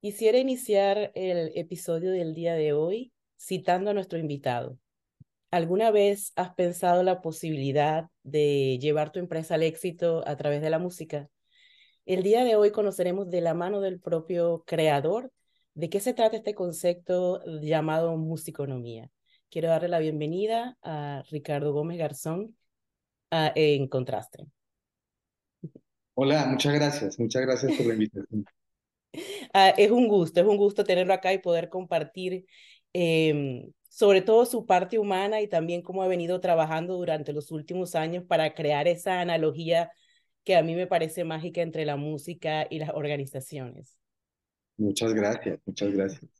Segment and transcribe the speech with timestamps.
[0.00, 4.78] Quisiera iniciar el episodio del día de hoy citando a nuestro invitado.
[5.50, 10.70] ¿Alguna vez has pensado la posibilidad de llevar tu empresa al éxito a través de
[10.70, 11.28] la música?
[12.06, 15.32] El día de hoy conoceremos de la mano del propio creador
[15.74, 19.10] de qué se trata este concepto llamado musiconomía.
[19.50, 22.56] Quiero darle la bienvenida a Ricardo Gómez Garzón
[23.30, 24.46] en Contraste.
[26.14, 27.18] Hola, muchas gracias.
[27.18, 28.44] Muchas gracias por la invitación.
[29.54, 32.46] Ah, es un gusto, es un gusto tenerlo acá y poder compartir
[32.92, 37.94] em, sobre todo su parte humana y también cómo ha venido trabajando durante los últimos
[37.94, 39.90] años para crear esa analogía
[40.44, 43.98] que a mí me parece mágica entre la música y las organizaciones.
[44.76, 46.30] Muchas gracias, muchas gracias.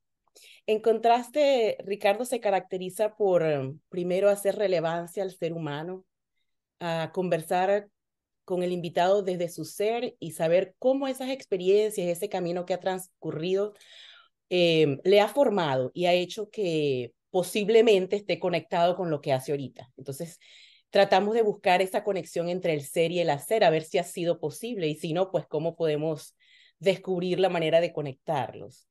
[0.67, 6.05] En contraste, Ricardo se caracteriza por, em, primero, hacer relevancia al ser humano,
[6.79, 7.89] a conversar
[8.49, 12.81] con el invitado desde su ser y saber cómo esas experiencias, ese camino que ha
[12.81, 13.75] transcurrido,
[14.49, 19.53] em, le ha formado y ha hecho que posiblemente esté conectado con lo que hace
[19.53, 19.91] ahorita.
[19.99, 20.39] Entonces,
[20.89, 24.05] tratamos de buscar esa conexión entre el ser y el hacer, a ver si ha
[24.05, 26.35] sido posible y si no, pues cómo podemos
[26.79, 28.89] descubrir la manera de conectarlos.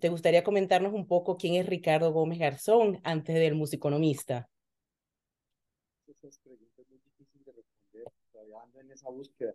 [0.00, 4.48] ¿Te gustaría comentarnos un poco quién es Ricardo Gómez Garzón antes del musiconomista?
[8.90, 9.54] Esa búsqueda.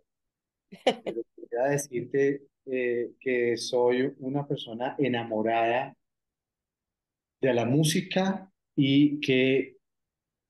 [0.70, 5.94] Quería decirte eh, que soy una persona enamorada
[7.40, 9.76] de la música y que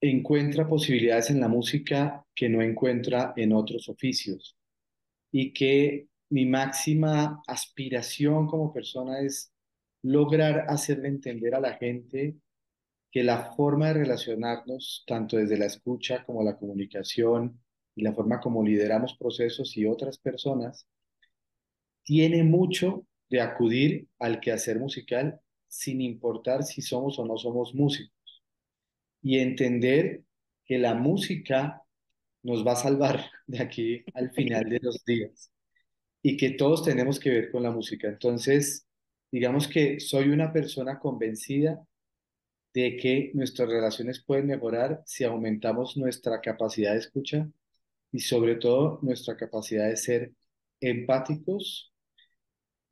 [0.00, 4.56] encuentra posibilidades en la música que no encuentra en otros oficios.
[5.32, 9.52] Y que mi máxima aspiración como persona es
[10.02, 12.36] lograr hacerle entender a la gente
[13.10, 17.63] que la forma de relacionarnos, tanto desde la escucha como la comunicación,
[17.94, 20.86] y la forma como lideramos procesos y otras personas,
[22.02, 28.42] tiene mucho de acudir al quehacer musical sin importar si somos o no somos músicos.
[29.22, 30.22] Y entender
[30.64, 31.82] que la música
[32.42, 35.50] nos va a salvar de aquí al final de los días
[36.22, 38.08] y que todos tenemos que ver con la música.
[38.08, 38.86] Entonces,
[39.30, 41.84] digamos que soy una persona convencida
[42.72, 47.48] de que nuestras relaciones pueden mejorar si aumentamos nuestra capacidad de escucha
[48.14, 50.32] y sobre todo nuestra capacidad de ser
[50.80, 51.92] empáticos.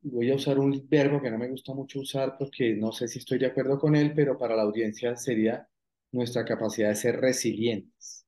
[0.01, 3.19] Voy a usar un verbo que no me gusta mucho usar porque no sé si
[3.19, 5.65] estoy de acuerdo con él, pero para la audiencia sería
[6.11, 8.25] nuestra capacidad de ser resilientes.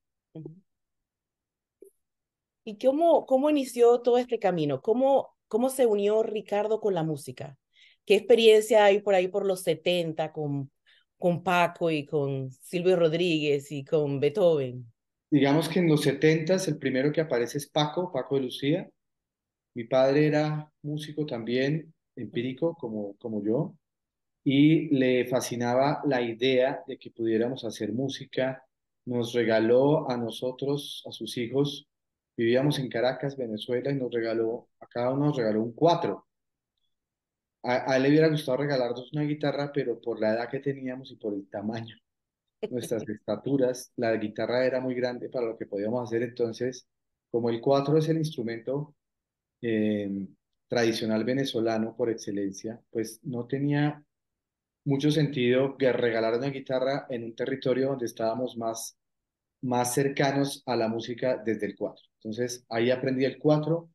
[2.63, 4.81] ¿Y cómo, cómo inició todo este camino?
[4.81, 7.57] ¿Cómo, ¿Cómo se unió Ricardo con la música?
[8.05, 10.71] ¿Qué experiencia hay por ahí por los 70 con,
[11.17, 14.94] con Paco y con Silvio Rodríguez y con Beethoven?
[15.29, 18.89] Digamos que en los 70 el primero que aparece es Paco, Paco de Lucía.
[19.73, 23.75] Mi padre era músico también, empírico como, como yo,
[24.43, 28.63] y le fascinaba la idea de que pudiéramos hacer música.
[29.05, 31.87] Nos regaló a nosotros, a sus hijos,
[32.37, 36.27] vivíamos en Caracas, Venezuela, y nos regaló, a cada uno nos regaló un cuatro.
[37.63, 41.11] A, a él le hubiera gustado regalarnos una guitarra, pero por la edad que teníamos
[41.11, 41.97] y por el tamaño
[42.69, 46.87] nuestras estaturas, la guitarra era muy grande para lo que podíamos hacer, entonces,
[47.31, 48.95] como el cuatro es el instrumento
[49.61, 50.27] eh,
[50.67, 54.03] tradicional venezolano por excelencia, pues no tenía
[54.85, 58.97] mucho sentido que regalar una guitarra en un territorio donde estábamos más,
[59.61, 62.05] más cercanos a la música desde el cuatro.
[62.19, 63.89] Entonces ahí aprendí el cuatro,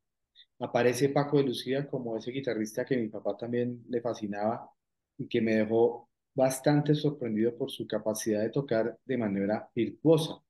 [0.59, 4.71] aparece Paco de Lucía como ese guitarrista que mi papá también le fascinaba
[5.19, 6.10] y que me dejó
[6.41, 10.43] bastante sorprendido por su capacidad de tocar de manera virtuosa.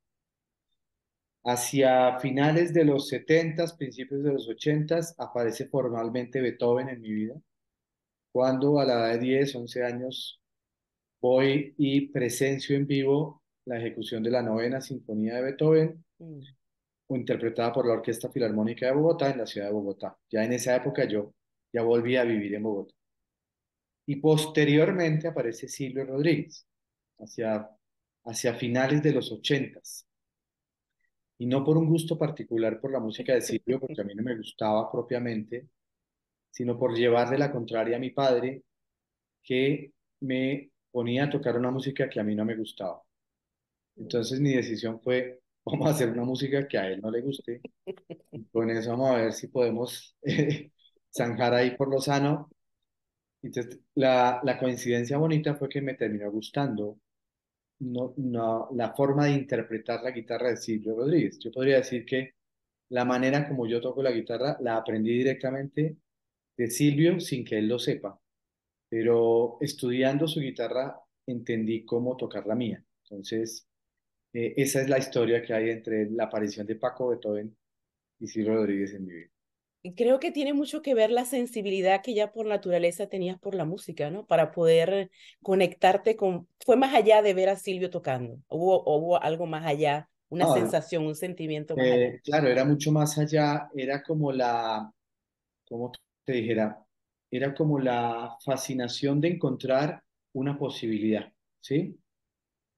[1.44, 7.34] Hacia finales de los 70, principios de los 80, aparece formalmente Beethoven en mi vida,
[8.32, 10.40] cuando a la edad de 10, 11 años
[11.20, 16.40] voy y presencio en vivo la ejecución de la novena sinfonía de Beethoven, mm.
[17.16, 20.16] interpretada por la Orquesta Filarmónica de Bogotá en la ciudad de Bogotá.
[20.30, 21.34] Ya en esa época yo
[21.72, 22.94] ya volví a vivir en Bogotá.
[24.06, 26.66] Y posteriormente aparece Silvio Rodríguez,
[27.18, 27.68] hacia,
[28.24, 30.06] hacia finales de los ochentas.
[31.38, 34.22] Y no por un gusto particular por la música de Silvio, porque a mí no
[34.22, 35.68] me gustaba propiamente,
[36.50, 38.64] sino por llevarle la contraria a mi padre
[39.42, 43.02] que me ponía a tocar una música que a mí no me gustaba.
[43.96, 47.60] Entonces mi decisión fue, vamos a hacer una música que a él no le guste.
[48.32, 50.16] Y con eso vamos a ver si podemos
[51.14, 52.50] zanjar ahí por lo sano.
[53.42, 56.98] Entonces, la, la coincidencia bonita fue que me terminó gustando
[57.80, 61.38] no, no, la forma de interpretar la guitarra de Silvio Rodríguez.
[61.38, 62.34] Yo podría decir que
[62.90, 65.96] la manera como yo toco la guitarra la aprendí directamente
[66.56, 68.20] de Silvio sin que él lo sepa,
[68.88, 72.84] pero estudiando su guitarra entendí cómo tocar la mía.
[73.04, 73.66] Entonces,
[74.32, 77.56] eh, esa es la historia que hay entre la aparición de Paco Beethoven
[78.20, 79.30] y Silvio Rodríguez en mi vida.
[79.96, 83.64] Creo que tiene mucho que ver la sensibilidad que ya por naturaleza tenías por la
[83.64, 84.26] música, ¿no?
[84.26, 85.10] Para poder
[85.42, 86.48] conectarte con...
[86.66, 91.06] Fue más allá de ver a Silvio tocando, hubo, hubo algo más allá, una sensación,
[91.06, 92.08] un sentimiento más allá.
[92.08, 94.92] Eh, claro, era mucho más allá, era como la,
[95.66, 95.92] ¿cómo
[96.24, 96.84] te dijera?
[97.30, 100.02] Era como la fascinación de encontrar
[100.34, 101.98] una posibilidad, ¿sí?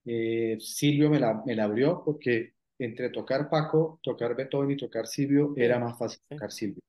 [0.05, 5.05] Eh, Silvio me la, me la abrió porque entre tocar Paco, tocar Beethoven y tocar
[5.05, 6.81] Silvio era más fácil tocar Silvio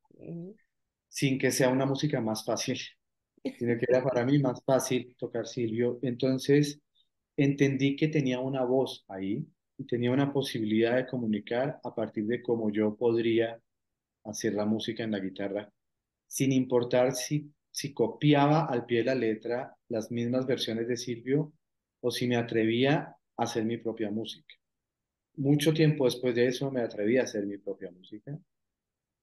[1.08, 2.78] sin que sea una música más fácil,
[3.58, 5.98] sino que era para mí más fácil tocar Silvio.
[6.02, 6.80] Entonces
[7.36, 9.46] entendí que tenía una voz ahí
[9.78, 13.60] y tenía una posibilidad de comunicar a partir de cómo yo podría
[14.24, 15.70] hacer la música en la guitarra,
[16.26, 21.52] sin importar si, si copiaba al pie de la letra las mismas versiones de Silvio
[22.00, 24.54] o si me atrevía a hacer mi propia música.
[25.36, 28.38] Mucho tiempo después de eso me atreví a hacer mi propia música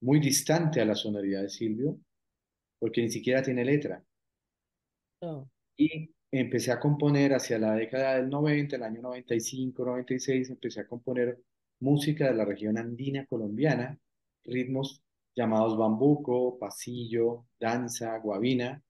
[0.02, 1.98] muy distante a la sonoridad de Silvio,
[2.78, 4.04] porque ni siquiera tiene letra.
[5.20, 5.48] Oh.
[5.76, 10.86] Y empecé a componer hacia la década del 90, el año 95, 96, empecé a
[10.86, 11.38] componer
[11.80, 13.98] música de la región andina colombiana,
[14.44, 15.02] ritmos
[15.34, 18.82] llamados bambuco, pasillo, danza, guabina,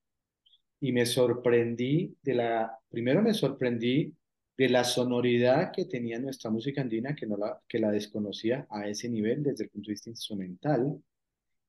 [0.80, 4.12] y me sorprendí de la, primero me sorprendí
[4.56, 8.86] de la sonoridad que tenía nuestra música andina, que, no la, que la desconocía a
[8.88, 11.02] ese nivel desde el punto de vista instrumental.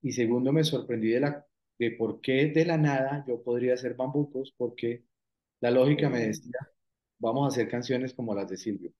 [0.02, 1.46] Y segundo, me sorprendí de, la,
[1.78, 5.04] de por qué de la nada yo podría hacer bambucos, porque
[5.60, 6.58] la lógica me decía,
[7.18, 8.92] vamos a hacer canciones como las de Silvio.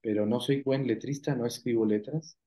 [0.00, 2.38] Pero no soy buen letrista, no escribo letras.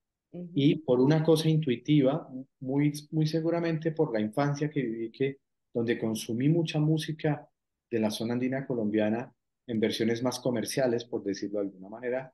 [0.53, 2.29] Y por una cosa intuitiva,
[2.61, 5.39] muy, muy seguramente por la infancia que viví, que
[5.73, 7.47] donde consumí mucha música
[7.89, 9.33] de la zona andina colombiana,
[9.67, 12.33] en versiones más comerciales, por decirlo de alguna manera,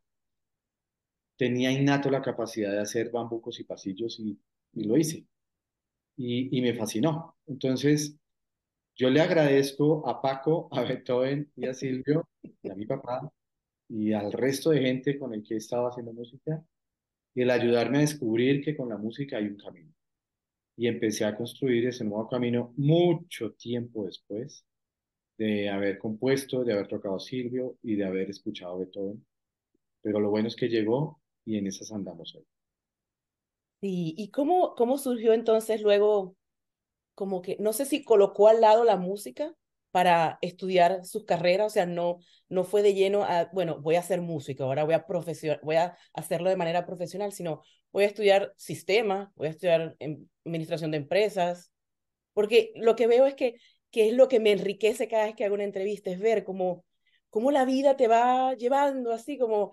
[1.37, 4.37] tenía innato la capacidad de hacer bambucos y pasillos y,
[4.73, 5.25] lo hice.
[6.17, 7.37] Y, me fascinó.
[7.45, 8.17] Entonces,
[8.95, 13.31] yo le agradezco a Paco, a Beethoven y a Silvio y a mi papá
[13.89, 16.63] y al resto de gente con el que he estado haciendo música
[17.33, 19.93] y el ayudarme a descubrir que con la música hay un camino.
[20.75, 24.65] Y empecé a construir ese nuevo camino mucho tiempo después
[25.37, 29.25] de haber compuesto, de haber tocado Silvio y de haber escuchado Beethoven.
[30.01, 32.45] Pero lo bueno es que llegó y en esas andamos hoy.
[33.79, 36.35] Sí, ¿y cómo, cómo surgió entonces luego,
[37.13, 39.53] como que, no sé si colocó al lado la música
[39.91, 42.19] para estudiar sus carreras, o sea, no,
[42.49, 45.05] no fue de lleno a, bueno, voy a hacer música, ahora voy a,
[45.61, 47.61] voy a hacerlo de manera profesional, sino
[47.91, 49.95] voy a estudiar sistema, voy a estudiar
[50.45, 51.71] administración de empresas,
[52.33, 53.55] porque lo que veo es que
[53.97, 56.85] que es lo que me enriquece cada vez que hago una entrevista, es ver cómo,
[57.31, 59.71] cómo la vida te va llevando así como...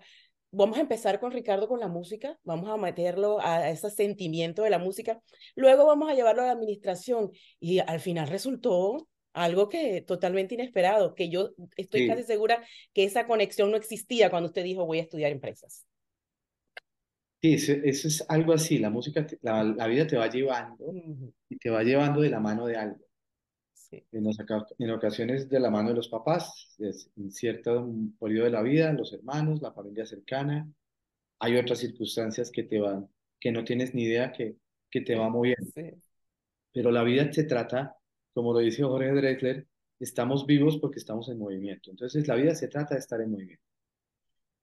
[0.49, 4.71] Vamos a empezar con Ricardo con la música, vamos a meterlo a ese sentimiento de
[4.71, 5.21] la música,
[5.55, 7.29] luego vamos a llevarlo a la administración
[7.59, 12.63] y al final resultó algo que totalmente inesperado, que yo estoy casi segura
[12.93, 15.85] que esa conexión no existía cuando usted dijo voy a estudiar empresas.
[17.43, 17.73] Sí, eso,
[18.07, 20.91] es algo así, la música, la, la vida te va llevando
[21.47, 23.04] y te va llevando de la mano de algo.
[23.91, 27.89] En, ocasiones de la mano de los papás, en cierto
[28.19, 30.67] periodo de la vida, los hermanos, la familia cercana.
[31.39, 33.07] Hay otras circunstancias que te van,
[33.39, 34.55] que no tienes ni idea que,
[34.89, 35.71] que te va moviendo.
[36.73, 37.95] Pero la vida se trata,
[38.33, 39.67] como lo dice Jorge Drexler,
[39.99, 41.91] estamos vivos porque estamos en movimiento.
[41.91, 43.63] Entonces la vida se trata de estar en movimiento.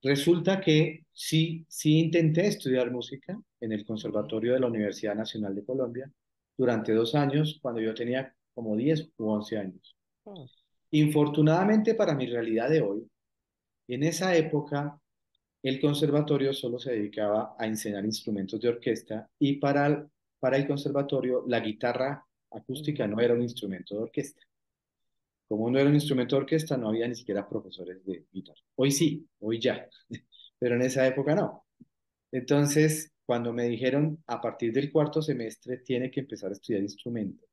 [0.02, 5.64] Resulta que sí, sí intenté estudiar música en el Conservatorio de la Universidad Nacional de
[5.64, 6.10] Colombia
[6.56, 9.96] durante dos años, cuando yo tenía como 10 u 11 años.
[10.26, 10.34] Ah.
[10.90, 13.06] Infortunadamente para mi realidad de hoy,
[13.88, 15.00] en esa época
[15.62, 20.08] el conservatorio solo se dedicaba a enseñar instrumentos de orquesta y para el,
[20.40, 24.42] para el conservatorio la guitarra acústica no era un instrumento de orquesta.
[25.48, 28.60] Como no era un instrumento de orquesta, no había ni siquiera profesores de guitarra.
[28.74, 29.88] Hoy sí, hoy ya,
[30.58, 31.64] pero en esa época no.
[32.32, 37.46] Entonces, cuando me dijeron a partir del cuarto semestre tiene que empezar a estudiar instrumento,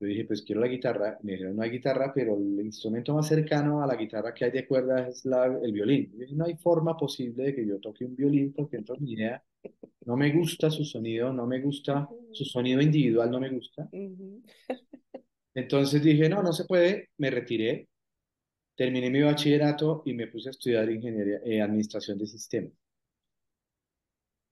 [0.00, 1.18] Yo dije, pues quiero la guitarra.
[1.22, 4.50] Me dijeron, no hay guitarra, pero el instrumento más cercano a la guitarra que hay
[4.52, 6.10] de cuerdas es la, el violín.
[6.12, 9.14] Yo dije, no hay forma posible de que yo toque un violín porque no ni
[9.14, 9.42] idea.
[10.06, 13.88] No me gusta su sonido, no me gusta, su sonido individual no me gusta.
[15.54, 17.88] Entonces dije, no, no se puede, me retiré,
[18.76, 22.72] terminé mi bachillerato y me puse a estudiar ingeniería, eh, administración de sistemas.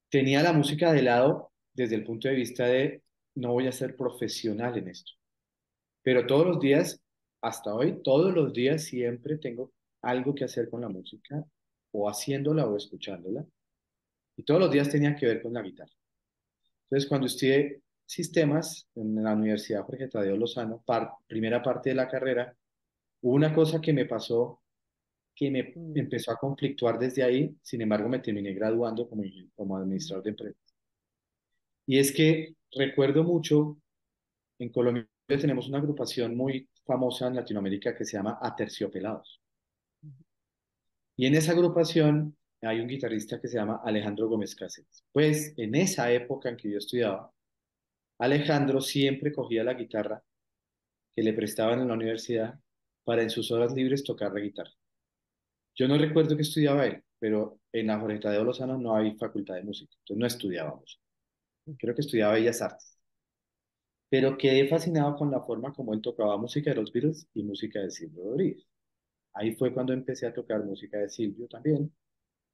[0.09, 3.03] Tenía la música de lado desde el punto de vista de
[3.37, 5.13] no voy a ser profesional en esto.
[6.07, 7.03] Pero todos los días,
[7.41, 9.73] hasta hoy, todos los días siempre tengo
[10.03, 11.45] algo que hacer con la música,
[11.91, 13.45] o haciéndola o escuchándola.
[14.37, 15.91] Y todos los días tenía que ver con la guitarra.
[16.85, 20.85] Entonces, cuando estudié sistemas en la Universidad Jorge Tadeo Lozano,
[21.27, 22.57] primera parte de la carrera,
[23.23, 24.63] hubo una cosa que me pasó
[25.35, 25.99] que me mm.
[25.99, 29.25] empezó a conflictuar desde ahí, sin embargo me terminé graduando como,
[29.57, 30.75] como administrador de empresas.
[31.85, 33.77] Y es que recuerdo mucho,
[34.61, 39.41] en Colombia tenemos una agrupación muy famosa en Latinoamérica que se llama Aterciopelados.
[41.17, 45.05] Y en esa agrupación hay un guitarrista que se llama Alejandro Gómez Cáceres.
[45.13, 47.33] Pues en esa época en que yo estudiaba,
[48.19, 50.23] Alejandro siempre cogía la guitarra
[51.15, 52.59] que le prestaban en la universidad
[53.05, 54.73] para en sus horas libres tocar la guitarra.
[55.75, 59.55] Yo no recuerdo que estudiaba él, pero en la Jorge de Lozano no hay facultad
[59.55, 61.01] de música, entonces no estudiábamos.
[61.79, 62.96] Creo que estudiaba Bellas Artes.
[64.09, 67.81] Pero quedé fascinado con la forma como él tocaba música de los Beatles y música
[67.81, 68.67] de Silvio Rodríguez.
[69.35, 71.93] Ahí fue cuando empecé a tocar música de Silvio también,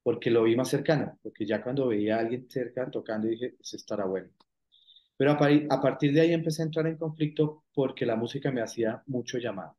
[0.03, 3.77] porque lo vi más cercano, porque ya cuando veía a alguien cerca tocando dije, eso
[3.77, 4.31] estará bueno.
[5.17, 9.03] Pero a, partir de ahí empecé a entrar en conflicto porque la música me hacía
[9.07, 9.77] mucho llamado.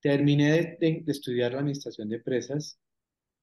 [0.00, 2.80] Terminé de, estudiar la administración de empresas.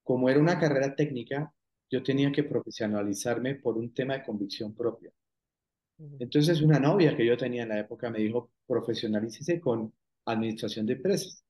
[0.03, 1.53] Como era una carrera técnica,
[1.91, 5.11] yo tenía que profesionalizarme por un tema de convicción propia.
[6.19, 9.93] Entonces una novia que yo tenía en la época me dijo, profesionalícese con
[10.25, 11.43] administración de empresas.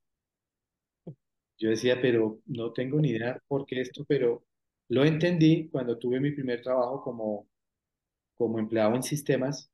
[1.57, 4.43] Yo decía, pero no tengo ni idea por qué esto, pero
[4.89, 7.47] lo entendí cuando tuve mi primer trabajo como,
[8.35, 9.71] como empleado en sistemas,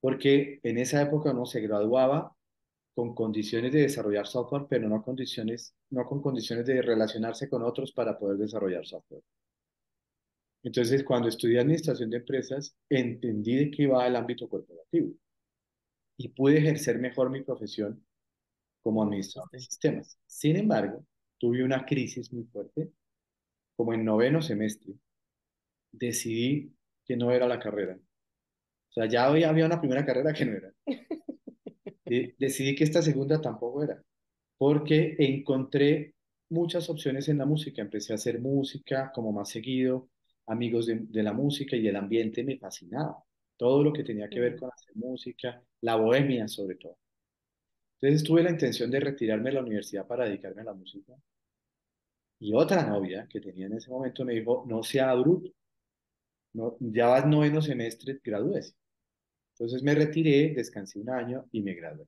[0.00, 2.36] porque en esa época uno se graduaba
[2.94, 7.92] con condiciones de desarrollar software, pero no, condiciones, no con condiciones de relacionarse con otros
[7.92, 9.22] para poder desarrollar software.
[10.68, 15.14] Entonces, cuando estudié administración de empresas, entendí de qué iba el ámbito corporativo
[16.18, 18.04] y pude ejercer mejor mi profesión
[18.82, 20.18] como administrador de sistemas.
[20.26, 21.06] Sin embargo,
[21.38, 22.92] tuve una crisis muy fuerte,
[23.76, 24.92] como en noveno semestre.
[25.90, 26.70] Decidí
[27.02, 27.94] que no era la carrera.
[27.96, 30.74] O sea, ya había una primera carrera que no era.
[32.38, 34.02] decidí que esta segunda tampoco era,
[34.58, 36.14] porque encontré
[36.50, 37.80] muchas opciones en la música.
[37.80, 40.10] Empecé a hacer música como más seguido,
[40.48, 43.22] amigos de, la música y el ambiente me fascinaba.
[43.56, 46.98] Todo lo que tenía que ver con hacer música, la bohemia sobre todo.
[48.00, 51.14] Entonces tuve la intención de retirarme de la universidad para dedicarme a la música.
[52.40, 55.50] Y otra novia que tenía en ese momento me dijo, no sea bruto,
[56.54, 58.74] no, ya vas noveno semestre, gradúese.
[59.54, 62.06] Entonces me retiré, descansé un año y me gradué.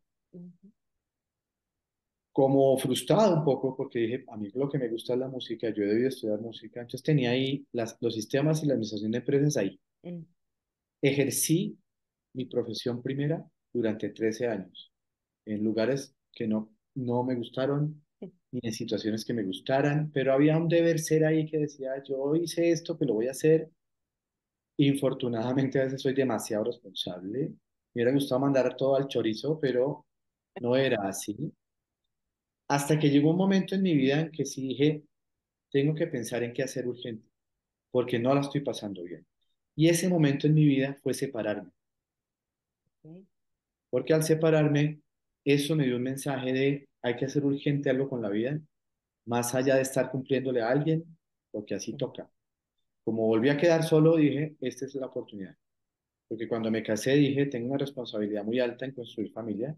[2.33, 5.71] Como frustrado un poco porque dije, a mí lo que me gusta es la música,
[5.71, 9.19] yo he debido estudiar música, entonces tenía ahí las, los sistemas y la administración de
[9.19, 9.81] empresas ahí.
[10.03, 10.23] Mm.
[11.03, 11.77] Ejercí
[12.35, 14.93] mi profesión primera durante 13 años
[15.45, 18.05] en lugares que no, no me gustaron
[18.53, 22.35] ni en situaciones que me gustaran, pero había un deber ser ahí que decía, yo
[22.37, 23.71] hice esto, que lo voy a hacer,
[24.83, 27.49] Infortunadamente a veces soy demasiado responsable.
[27.49, 27.57] Me
[28.03, 30.07] hubiera gustado mandar todo al chorizo, pero
[30.59, 31.37] no era así.
[32.71, 35.03] Hasta que llegó un momento en mi vida en que sí dije,
[35.73, 37.29] tengo que pensar en qué hacer urgente,
[37.91, 39.27] porque no la estoy pasando bien.
[39.75, 41.73] Y ese momento en mi vida fue separarme.
[43.91, 45.01] Porque al separarme,
[45.45, 48.61] eso me dio un mensaje de hay que hacer urgente algo con la vida,
[49.25, 51.05] más allá de estar cumpliéndole a alguien,
[51.51, 52.31] porque así toca.
[53.03, 55.57] Como volví a quedar solo, dije, esta es la oportunidad.
[56.29, 59.77] Porque cuando me casé dije, tengo una responsabilidad muy alta en construir familia.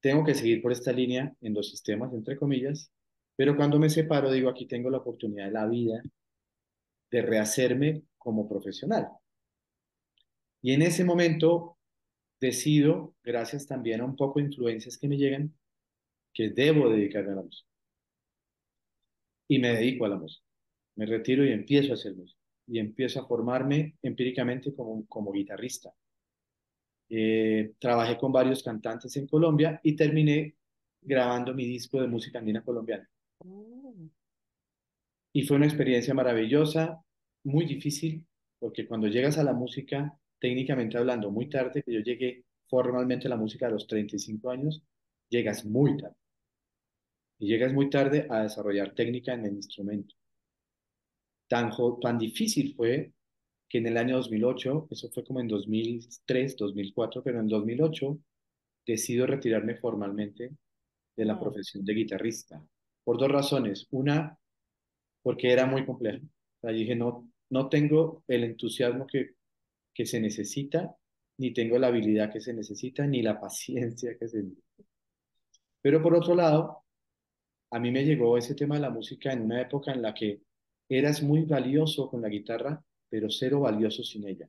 [0.00, 2.90] Tengo que seguir por esta línea en los sistemas, entre comillas.
[3.36, 6.02] Pero cuando me separo, digo, aquí tengo la oportunidad de la vida
[7.10, 9.08] de rehacerme como profesional.
[10.60, 11.78] Y en ese momento
[12.40, 15.54] decido, gracias también a un poco de influencias que me llegan,
[16.34, 17.68] que debo dedicarme a la música.
[19.48, 20.48] Y me dedico a la música
[20.98, 22.40] me retiro y empiezo a hacer música.
[22.66, 25.90] Y empiezo a formarme empíricamente como, como guitarrista.
[27.10, 30.56] Eh, trabajé con varios cantantes en Colombia y terminé
[31.00, 33.08] grabando mi disco de música andina colombiana.
[33.38, 33.94] Oh.
[35.32, 37.02] Y fue una experiencia maravillosa,
[37.44, 38.26] muy difícil,
[38.58, 43.36] porque cuando llegas a la música, técnicamente hablando, muy tarde, que yo llegué formalmente la
[43.36, 44.82] música a los 35 años,
[45.30, 46.16] llegas muy tarde.
[47.38, 50.14] Y llegas muy tarde a desarrollar técnica en el instrumento.
[51.48, 53.12] Tan, tan difícil fue
[53.68, 58.18] que en el año 2008, eso fue como en 2003, 2004, pero en 2008
[58.86, 60.50] decido retirarme formalmente
[61.16, 62.64] de la profesión de guitarrista.
[63.04, 63.86] Por dos razones.
[63.90, 64.38] Una,
[65.22, 66.24] porque era muy complejo.
[66.62, 69.34] O dije, no, no tengo el entusiasmo que,
[69.92, 70.96] que se necesita,
[71.38, 74.84] ni tengo la habilidad que se necesita, ni la paciencia que se necesita.
[75.82, 76.84] Pero por otro lado,
[77.70, 80.40] a mí me llegó ese tema de la música en una época en la que
[80.88, 84.48] eras muy valioso con la guitarra, pero cero valioso sin ella.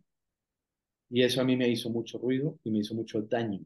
[1.09, 3.61] Y eso a mí me hizo mucho ruido y me hizo mucho daño.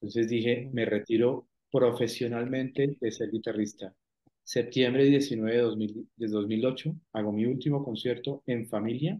[0.00, 3.94] Entonces dije, me retiro profesionalmente de ser guitarrista.
[4.42, 5.76] Septiembre 19
[6.16, 9.18] de, 2008 hago mi último concierto en familia,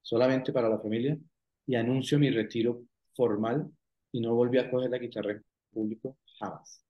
[0.00, 1.18] solamente para la familia,
[1.66, 3.70] y anuncio mi retiro formal
[4.12, 6.82] y no volví a coger la guitarra en público jamás.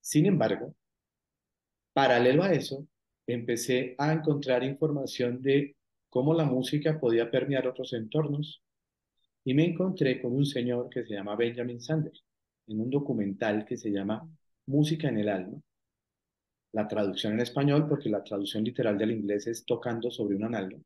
[0.00, 0.74] Sin embargo,
[1.92, 2.86] paralelo a eso,
[3.26, 5.76] empecé a encontrar información de
[6.08, 8.62] cómo la música podía permear otros entornos
[9.44, 12.24] y me encontré con un señor que se llama Benjamin Sanders
[12.66, 14.28] en un documental que se llama
[14.66, 15.60] Música en el Alma.
[16.72, 20.78] La traducción en español, porque la traducción literal del inglés es tocando sobre una nalga.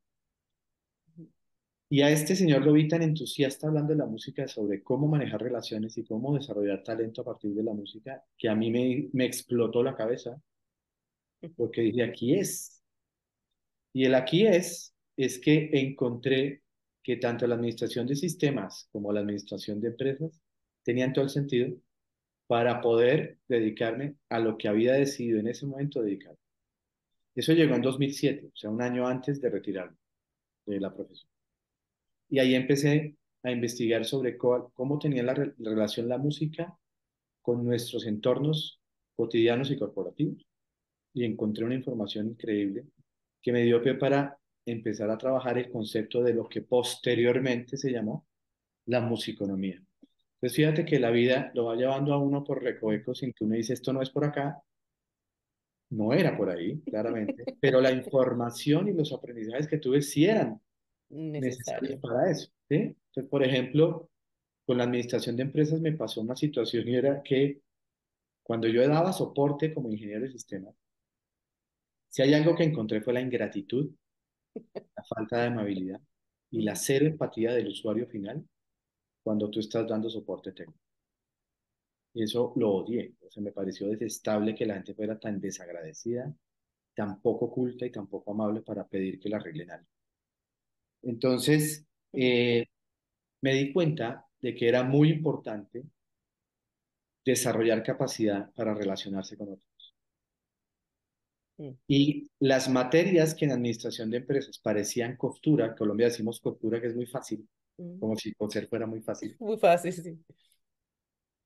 [1.88, 5.42] Y a este señor lo vi tan entusiasta hablando de la música, sobre cómo manejar
[5.42, 9.24] relaciones y cómo desarrollar talento a partir de la música, que a mí me, me
[9.24, 10.40] explotó la cabeza
[11.56, 12.82] porque dije, aquí es.
[13.92, 16.62] Y el aquí es, es que encontré
[17.02, 20.40] que tanto la administración de sistemas como la administración de empresas
[20.82, 21.76] tenían todo el sentido
[22.46, 26.36] para poder dedicarme a lo que había decidido en ese momento dedicar.
[27.34, 29.96] Eso llegó en 2007, o sea, un año antes de retirarme
[30.66, 31.30] de la profesión.
[32.28, 36.76] Y ahí empecé a investigar sobre cómo tenía la relación la música
[37.40, 38.80] con nuestros entornos
[39.16, 40.49] cotidianos y corporativos
[41.12, 42.84] y encontré una información increíble
[43.42, 47.90] que me dio pie para empezar a trabajar el concepto de lo que posteriormente se
[47.90, 48.26] llamó
[48.86, 49.82] la musiconomía.
[50.34, 53.56] Entonces fíjate que la vida lo va llevando a uno por recovecos sin que uno
[53.56, 54.62] dice esto no es por acá.
[55.90, 60.60] No era por ahí, claramente, pero la información y los aprendizajes que tuve sí eran
[61.08, 62.48] necesarios para eso.
[62.68, 62.76] ¿sí?
[62.76, 64.08] Entonces, por ejemplo,
[64.64, 67.60] con la administración de empresas me pasó una situación y era que
[68.42, 70.74] cuando yo daba soporte como ingeniero de sistemas,
[72.10, 73.90] si hay algo que encontré fue la ingratitud,
[74.74, 76.00] la falta de amabilidad
[76.50, 78.44] y la cero empatía del usuario final
[79.22, 80.80] cuando tú estás dando soporte técnico.
[82.12, 83.14] Y eso lo odié.
[83.20, 86.34] O sea, me pareció detestable que la gente fuera tan desagradecida,
[86.94, 89.86] tan poco culta y tan poco amable para pedir que la arreglen algo.
[91.02, 92.66] Entonces, eh,
[93.42, 95.84] me di cuenta de que era muy importante
[97.24, 99.69] desarrollar capacidad para relacionarse con otros.
[101.60, 101.72] Mm.
[101.86, 106.86] Y las materias que en administración de empresas parecían costura, en Colombia decimos costura que
[106.86, 107.46] es muy fácil,
[107.76, 107.98] mm.
[107.98, 109.36] como si coser fuera muy fácil.
[109.40, 110.18] Muy fácil, sí.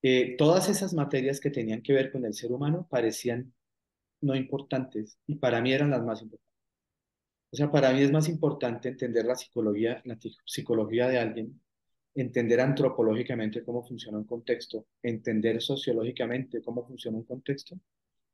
[0.03, 3.53] Eh, todas esas materias que tenían que ver con el ser humano parecían
[4.20, 6.44] no importantes y para mí eran las más importantes.
[7.50, 11.61] O sea, para mí es más importante entender la psicología, la psicología de alguien,
[12.14, 17.81] entender antropológicamente cómo funciona un contexto, entender sociológicamente cómo funciona un contexto,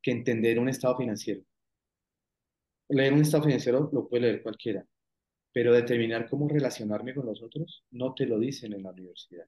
[0.03, 1.43] que entender un estado financiero
[2.91, 4.85] leer un estado financiero lo puede leer cualquiera,
[5.53, 9.47] pero determinar cómo relacionarme con los otros no te lo dicen en la universidad.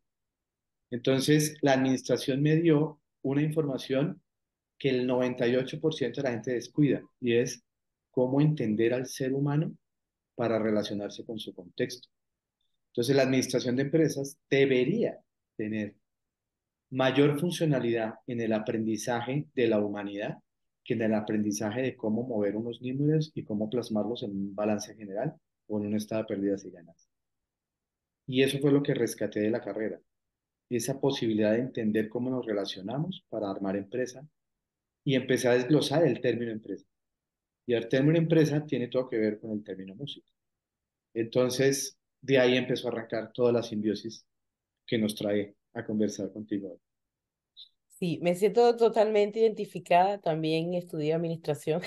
[0.90, 4.20] Entonces, la administración me dio una información
[4.78, 7.62] que el 98% de la gente descuida y es
[8.11, 9.74] cómo entender al ser humano
[10.35, 12.09] para relacionarse con su contexto.
[12.88, 15.18] Entonces, la administración de empresas debería
[15.57, 15.94] tener
[16.90, 20.38] mayor funcionalidad en el aprendizaje de la humanidad
[20.85, 24.95] que en el aprendizaje de cómo mover unos números y cómo plasmarlos en un balance
[24.95, 25.35] general
[25.66, 27.09] o en un estado de pérdidas y ganas.
[28.27, 30.01] Y eso fue lo que rescaté de la carrera.
[30.71, 34.27] Esa posibilidad de entender cómo nos relacionamos para armar empresa
[35.05, 36.87] y empecé a desglosar el término empresa.
[37.66, 40.31] Y el término empresa tiene todo que ver con el término música.
[41.14, 44.25] Entonces, de ahí empezó a arrancar toda la simbiosis
[44.87, 46.79] que nos trae a conversar contigo hoy.
[48.03, 50.21] Sí, me siento totalmente identificada.
[50.21, 51.83] También estudié administración.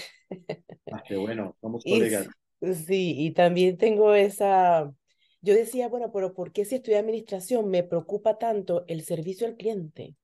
[0.89, 2.29] Ah, qué bueno, somos colegas.
[2.61, 4.93] sí, y también tengo esa.
[5.41, 9.57] Yo decía, bueno, pero ¿por qué si estudié administración me preocupa tanto el servicio al
[9.57, 10.15] cliente?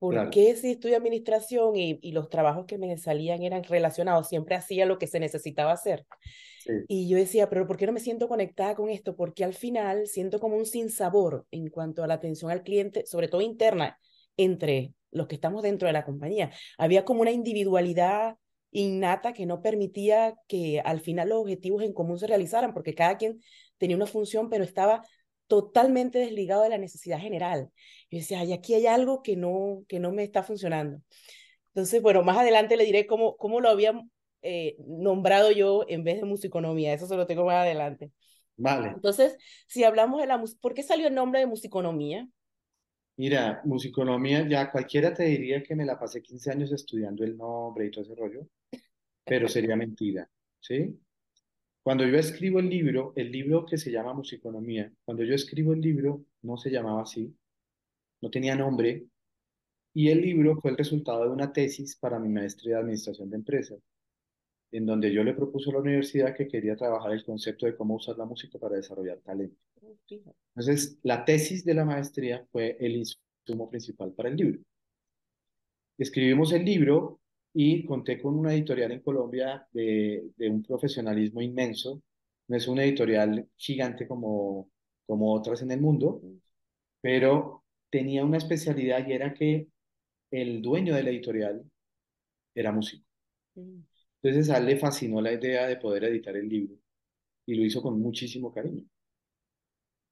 [0.00, 4.56] ¿Por qué si estudio administración y, y, los trabajos que me salían eran relacionados, siempre
[4.56, 6.04] hacía lo que se necesitaba hacer?
[6.88, 9.14] Y yo decía, pero ¿por qué no me siento conectada con esto?
[9.14, 13.28] Porque al final siento como un sinsabor en cuanto a la atención al cliente, sobre
[13.28, 14.00] todo interna,
[14.36, 16.50] entre los que estamos dentro de la compañía.
[16.78, 18.36] Había como una individualidad
[18.70, 23.18] innata que no permitía que al final los objetivos en común se realizaran, porque cada
[23.18, 23.40] quien
[23.78, 25.02] tenía una función, pero estaba
[25.46, 27.68] totalmente desligado de la necesidad general.
[28.10, 31.02] Yo decía, ay, aquí hay algo que no, que no me está funcionando.
[31.74, 33.92] Entonces, bueno, más adelante le diré cómo, cómo lo había
[34.40, 36.94] eh, nombrado yo en vez de musiconomía.
[36.94, 38.10] Eso se lo tengo más adelante.
[38.56, 38.88] Vale.
[38.88, 42.26] Entonces, si hablamos de la ¿por qué salió el nombre de musiconomía?
[43.16, 47.86] Mira, musiconomía, ya cualquiera te diría que me la pasé 15 años estudiando el nombre
[47.86, 48.48] y todo ese rollo,
[49.24, 50.28] pero sería mentira,
[50.60, 50.98] ¿sí?
[51.82, 55.80] Cuando yo escribo el libro, el libro que se llama Musiconomía, cuando yo escribo el
[55.80, 57.34] libro no se llamaba así,
[58.22, 59.04] no tenía nombre,
[59.92, 63.36] y el libro fue el resultado de una tesis para mi maestría de Administración de
[63.36, 63.78] Empresas,
[64.72, 67.96] en donde yo le propuse a la universidad que quería trabajar el concepto de cómo
[67.96, 69.56] usar la música para desarrollar talento.
[70.08, 74.60] Entonces, la tesis de la maestría fue el insumo principal para el libro.
[75.98, 77.20] Escribimos el libro
[77.52, 82.02] y conté con una editorial en Colombia de, un profesionalismo inmenso.
[82.48, 84.70] No es una editorial gigante como,
[85.06, 86.22] como otras en el mundo,
[87.02, 89.68] pero tenía una especialidad y era que
[90.30, 91.62] el dueño de la editorial
[92.54, 93.04] era músico.
[93.54, 93.91] Mm.
[94.22, 96.76] Entonces a él le fascinó la idea de poder editar el libro
[97.46, 98.84] y lo hizo con muchísimo cariño.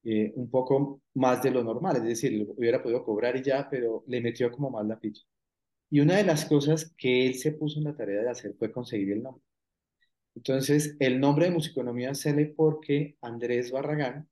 [0.02, 4.02] Eh, un poco más de lo normal, es decir, hubiera podido cobrar y ya, pero
[4.06, 5.22] le metió como más la ficha.
[5.90, 8.72] Y una de las cosas que él se puso en la tarea de hacer fue
[8.72, 9.42] conseguir el nombre.
[10.34, 14.28] Entonces, el nombre de Musiconomía sale porque Andrés Barragán,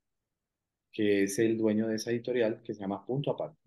[0.91, 3.59] que es el dueño de esa editorial, que se llama Punto Aparte,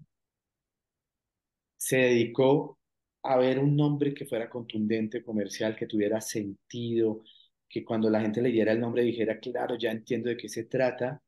[1.77, 2.79] se dedicó
[3.23, 7.23] a ver un nombre que fuera contundente, comercial, que tuviera sentido,
[7.69, 11.23] que cuando la gente leyera el nombre dijera, claro, ya entiendo de qué se trata.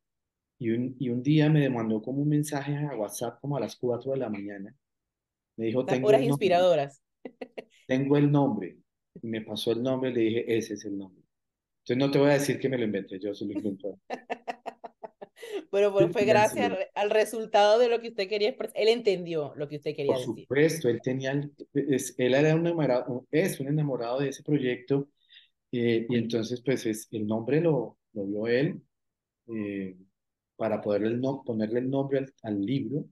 [0.59, 3.77] Y un, y un día me mandó como un mensaje a WhatsApp como a las
[3.77, 4.75] 4 de la mañana
[5.57, 7.03] me dijo, tengo horas inspiradoras.
[7.87, 8.79] Tengo el nombre.
[9.23, 11.23] Y me pasó el nombre y le dije, ese es el nombre.
[11.85, 13.95] Entonces no te voy a decir que me lo inventé, yo se lo inventé.
[15.75, 18.81] Pero fue gracias al, resultado de lo que usted quería expresar.
[18.81, 20.27] Él entendió lo que usted quería decir.
[20.27, 25.09] Por supuesto, él tenía, él era un enamorado, es un enamorado de ese proyecto
[25.73, 28.81] eh, y entonces pues es, el nombre lo, lo vio él
[29.49, 29.97] eh,
[30.55, 33.07] para poderle no, ponerle el nombre al libro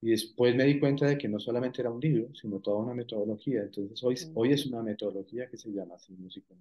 [0.00, 2.94] y después me di cuenta de que no solamente era un libro, sino toda una
[2.94, 3.60] metodología.
[3.60, 6.54] Entonces hoy, hoy es una metodología que se llama así música.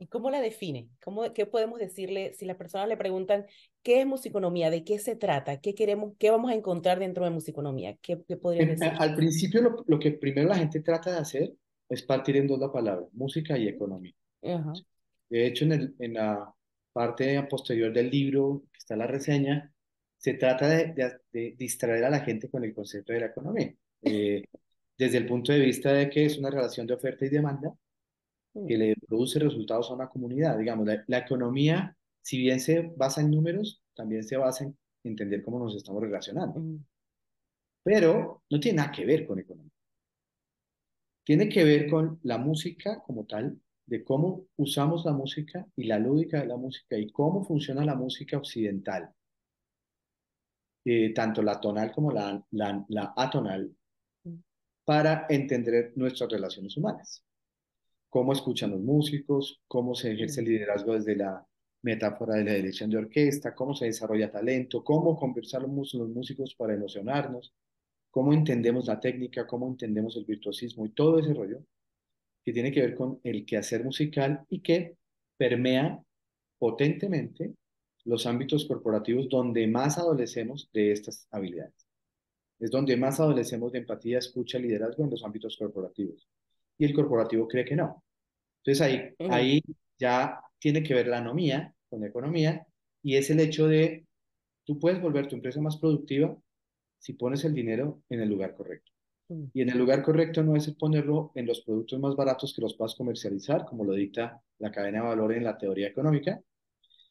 [0.00, 0.88] ¿Y cómo la define?
[1.04, 3.44] ¿Cómo, ¿Qué podemos decirle si las personas le preguntan
[3.82, 7.30] qué es musiconomía, de qué se trata, qué queremos, qué vamos a encontrar dentro de
[7.30, 7.98] musiconomía?
[8.00, 8.90] ¿Qué, qué podría decir?
[8.98, 11.52] Al principio lo, lo, que primero la gente trata de hacer
[11.86, 14.14] es partir en dos la palabra, música y economía.
[14.40, 16.50] De hecho, en, el, en la
[16.94, 19.70] parte posterior del libro, que está la reseña,
[20.16, 21.20] se trata de,
[21.58, 24.44] distraer a la gente con el concepto de la economía, eh,
[24.96, 27.74] desde el punto de vista de que es una relación de oferta y demanda
[28.52, 30.58] que le produce resultados a una comunidad.
[30.58, 35.58] Digamos, la, economía, si bien se basa en números, también se basa en entender cómo
[35.58, 36.62] nos estamos relacionando.
[37.82, 39.72] Pero no tiene nada que ver con economía.
[41.24, 45.98] Tiene que ver con la música como tal, de cómo usamos la música y la
[45.98, 49.12] lúdica de la música y cómo funciona la música occidental
[50.84, 53.70] eh, tanto la tonal como la, la, atonal,
[54.24, 54.34] mm.
[54.84, 57.22] para entender nuestras relaciones humanas.
[58.10, 61.46] Cómo escuchan los músicos, cómo se ejerce el liderazgo desde la
[61.82, 66.74] metáfora de la dirección de orquesta, cómo se desarrolla talento, cómo conversar los músicos para
[66.74, 67.54] emocionarnos,
[68.10, 71.62] cómo entendemos la técnica, cómo entendemos el virtuosismo y todo ese rollo
[72.44, 74.96] que tiene que ver con el quehacer musical y que
[75.36, 76.02] permea
[76.58, 77.54] potentemente
[78.04, 81.86] los ámbitos corporativos donde más adolecemos de estas habilidades.
[82.58, 86.28] Es donde más adolecemos de empatía, escucha, liderazgo en los ámbitos corporativos.
[86.80, 88.02] Y el corporativo cree que no.
[88.64, 89.62] Entonces ahí, ahí
[89.98, 92.66] ya tiene que ver la anomía con la economía
[93.02, 94.06] y es el hecho de,
[94.64, 96.34] tú puedes volver tu empresa más productiva
[96.98, 98.92] si pones el dinero en el lugar correcto.
[99.52, 102.74] Y en el lugar correcto no es ponerlo en los productos más baratos que los
[102.74, 106.40] puedas comercializar, como lo dicta la cadena de valor en la teoría económica,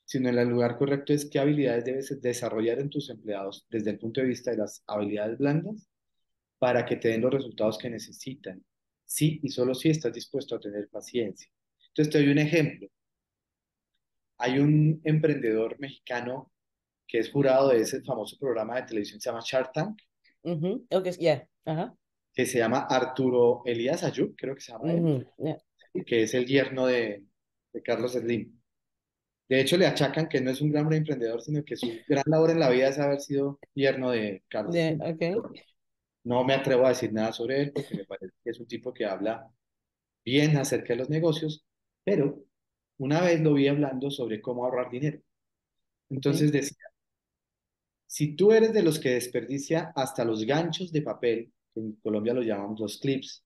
[0.03, 3.99] sino en el lugar correcto es qué habilidades debes desarrollar en tus empleados desde el
[3.99, 5.87] punto de vista de las habilidades blandas
[6.57, 8.63] para que te den los resultados que necesitan.
[9.09, 11.49] Sí y solo si estás dispuesto a tener paciencia.
[11.87, 12.87] Entonces te doy un ejemplo.
[14.37, 16.51] Hay un emprendedor mexicano
[17.07, 19.99] que es jurado de ese famoso programa de televisión que se llama Shark Tank.
[20.91, 21.47] Okay, yeah.
[22.35, 25.57] Que se llama Arturo Elías Ayub, creo que se llama él, Ujú, yeah.
[26.05, 27.23] que es el yerno de,
[27.73, 28.55] de Carlos Slim.
[29.49, 32.51] De hecho, le achacan que no es un gran emprendedor, sino que su gran labor
[32.51, 35.33] en la vida es haber sido yerno de Carlos Yeah, okay.
[36.23, 38.93] No me atrevo a decir nada sobre él porque me parece que es un tipo
[38.93, 39.49] que habla
[40.23, 41.65] bien acerca de los negocios,
[42.03, 42.43] pero
[42.97, 45.21] una vez lo vi hablando sobre cómo ahorrar dinero.
[46.09, 46.89] Entonces decía,
[48.07, 52.33] si tú eres de los que desperdicia hasta los ganchos de papel, que en Colombia
[52.33, 53.43] lo llamamos los clips,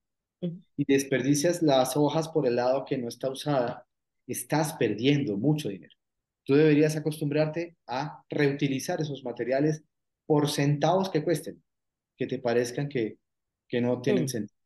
[0.75, 3.88] y desperdicias las hojas por el lado que no está usada,
[4.27, 5.95] estás perdiendo mucho dinero.
[6.43, 9.83] Tú deberías acostumbrarte a reutilizar esos materiales
[10.25, 11.63] por centavos que cuesten,
[12.17, 13.17] que te parezcan que,
[13.67, 14.28] que no tienen Mm.
[14.28, 14.60] sentido.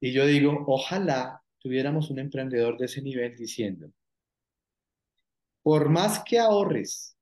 [0.00, 3.90] Y yo digo, ojalá tuviéramos un emprendedor de ese nivel diciendo,
[5.62, 7.16] por más que ahorres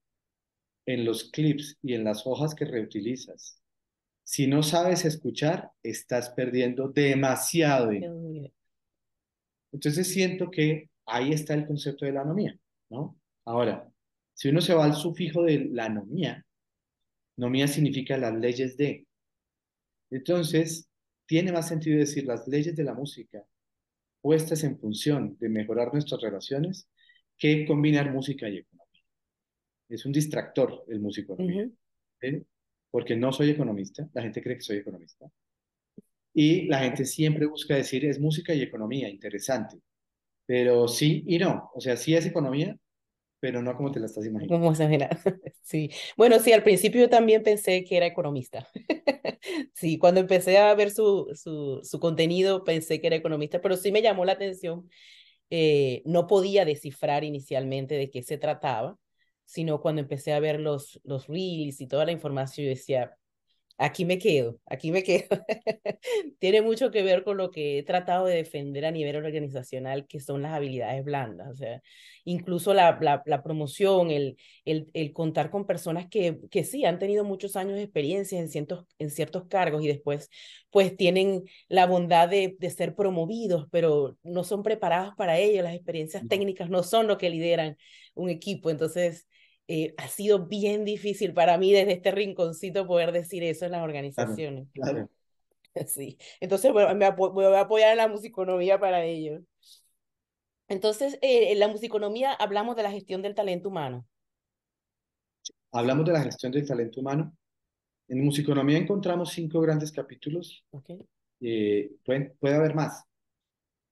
[0.87, 3.61] en los clips y en las hojas que reutilizas,
[4.25, 7.93] si no sabes escuchar, estás perdiendo demasiado.
[9.73, 12.59] Entonces siento que ahí está el concepto de la anomía,
[12.91, 13.17] ¿no?
[13.45, 13.89] Ahora,
[14.35, 16.45] si uno se va al sufijo de la anomía,
[17.41, 19.07] anomía significa las leyes de.
[20.11, 20.89] Entonces,
[21.27, 23.45] tiene más sentido decir las leyes de la música
[24.21, 26.87] puestas en función de mejorar nuestras relaciones
[27.39, 29.03] que combinar música y economía.
[29.89, 31.37] Es un distractor el músico
[32.91, 35.31] porque no soy economista, la gente cree que soy economista,
[36.35, 39.79] y la gente siempre busca decir es música y economía, interesante,
[40.45, 42.77] pero sí y no, o sea, sí es economía,
[43.41, 44.61] pero no como te la estás imaginando.
[44.61, 44.89] ¿Cómo se?
[45.63, 45.91] Sí.
[46.17, 48.67] Bueno, sí, al principio yo también pensé que era economista.
[49.75, 53.91] Sí, cuando empecé a ver su, su, su contenido pensé que era economista, pero sí
[53.93, 54.89] me llamó la atención.
[55.51, 58.99] eh, no podía descifrar inicialmente de qué se trataba,
[59.47, 63.19] sino cuando empecé a ver los, los reels y toda la información, yo decía,
[63.81, 65.29] aquí me quedo, aquí me quedo.
[66.39, 70.21] Tiene mucho que ver con lo que he tratado de defender a nivel organizacional, que
[70.21, 71.49] son las habilidades blandas.
[71.51, 71.83] O sea,
[72.25, 76.99] incluso la, la, la promoción, el, el, el, contar con personas que, que sí han
[76.99, 80.29] tenido muchos años de experiencia en ciertos, en ciertos cargos y después
[80.71, 85.75] pues tienen la bondad de, de ser promovidos, pero no son preparados para ello, las
[85.75, 87.77] experiencias técnicas no son lo que lideran
[88.15, 88.71] un equipo.
[88.71, 89.27] Entonces,
[89.73, 93.85] eh, ha sido bien difícil para mí desde este rinconcito poder decir eso en las
[93.85, 94.67] organizaciones.
[94.73, 95.11] Claro, claro.
[95.87, 99.43] Sí, entonces bueno, me voy a apoyar en la musiconomía para ello.
[100.67, 104.05] Entonces, eh, en la musiconomía hablamos de la gestión del talento humano.
[105.71, 107.33] Hablamos de la gestión del talento humano.
[108.09, 110.65] En musiconomía encontramos cinco grandes capítulos.
[110.73, 111.07] Okay.
[111.41, 113.05] Eh, pueden, puede haber más,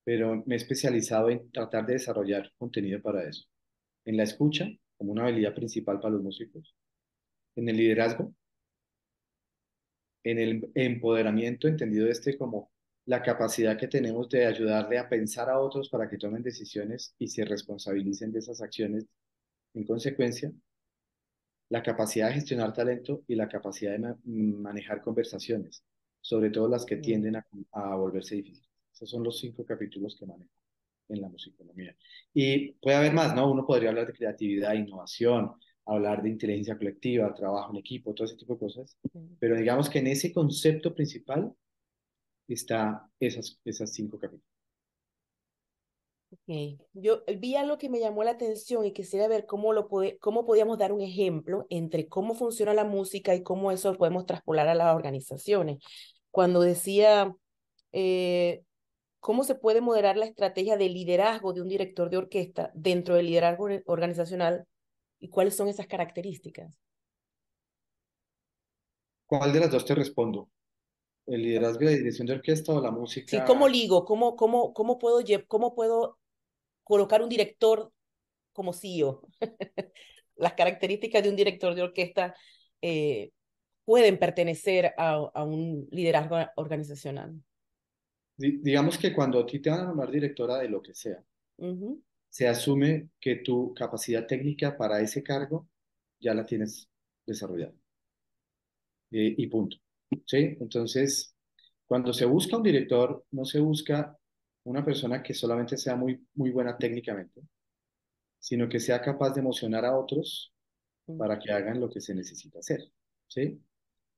[0.02, 3.44] pero me he especializado en tratar de desarrollar contenido para eso.
[4.04, 6.74] En la escucha, como una habilidad principal para los músicos.
[7.56, 8.34] En el liderazgo,
[10.24, 12.70] en el empoderamiento, entendido este como
[13.06, 17.28] la capacidad que tenemos de ayudarle a pensar a otros para que tomen decisiones y
[17.28, 19.06] se responsabilicen de esas acciones
[19.74, 20.52] en consecuencia,
[21.70, 25.82] la capacidad de gestionar talento y la capacidad de ma manejar conversaciones,
[26.20, 28.68] sobre todo las que tienden a, a volverse difíciles.
[28.92, 30.50] Esos son los cinco capítulos que manejo
[31.08, 31.96] en la musiconomía.
[32.32, 33.50] Y puede haber más, ¿no?
[33.50, 35.52] Uno podría hablar de creatividad, innovación,
[35.86, 38.96] hablar de inteligencia colectiva, trabajo en equipo, todo ese tipo de cosas.
[39.38, 41.52] Pero digamos que en ese concepto principal
[42.46, 44.48] está esas, esas cinco capítulos.
[46.30, 46.78] Okay.
[46.92, 50.44] Yo vi algo que me llamó la atención y quisiera ver cómo, lo puede, cómo
[50.44, 54.68] podíamos dar un ejemplo entre cómo funciona la música y cómo eso lo podemos traspolar
[54.68, 55.78] a las organizaciones.
[56.30, 57.34] Cuando decía,
[57.92, 58.62] eh,
[59.20, 63.26] ¿cómo se puede moderar la estrategia de liderazgo de un director de orquesta dentro del
[63.26, 64.66] liderazgo organizacional
[65.18, 66.78] y cuáles son esas características?
[69.26, 70.48] ¿Cuál de las dos te respondo?
[71.26, 73.28] ¿El liderazgo de dirección de orquesta o la música?
[73.28, 74.04] Sí, ¿cómo ligo?
[74.06, 76.18] ¿Cómo, cómo, cómo, puedo, cómo puedo
[76.82, 77.92] colocar un director
[78.54, 79.20] como CEO?
[80.36, 82.34] Las características de un director de orquesta
[82.80, 83.32] eh,
[83.84, 87.34] pueden pertenecer a, a, un liderazgo organizacional.
[88.38, 91.22] Digamos que cuando a ti te van a nombrar directora de lo que sea,
[91.58, 92.02] uh -huh.
[92.30, 95.68] se asume que tu capacidad técnica para ese cargo
[96.20, 96.88] ya la tienes
[97.26, 97.74] desarrollada.
[99.10, 99.76] Eh, y punto.
[100.24, 100.56] ¿Sí?
[100.60, 101.34] Entonces,
[101.86, 104.16] cuando se busca un director, no se busca
[104.64, 107.42] una persona que solamente sea muy, muy buena técnicamente,
[108.38, 110.52] sino que sea capaz de emocionar a otros
[111.16, 112.80] para que hagan lo que se necesita hacer.
[113.26, 113.60] ¿Sí?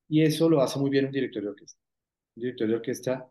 [0.09, 1.81] Y eso lo hace muy bien un director de orquesta.
[2.37, 3.31] Un director de orquesta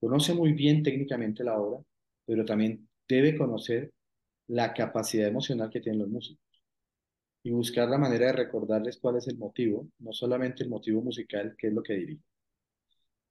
[0.00, 1.82] conoce muy bien técnicamente la obra,
[2.26, 3.92] pero también debe conocer
[4.48, 6.42] la capacidad emocional que tienen los músicos.
[7.42, 11.56] y buscar la manera de recordarles cuál es el motivo, no solamente el motivo musical,
[11.58, 12.22] que es lo que dirige,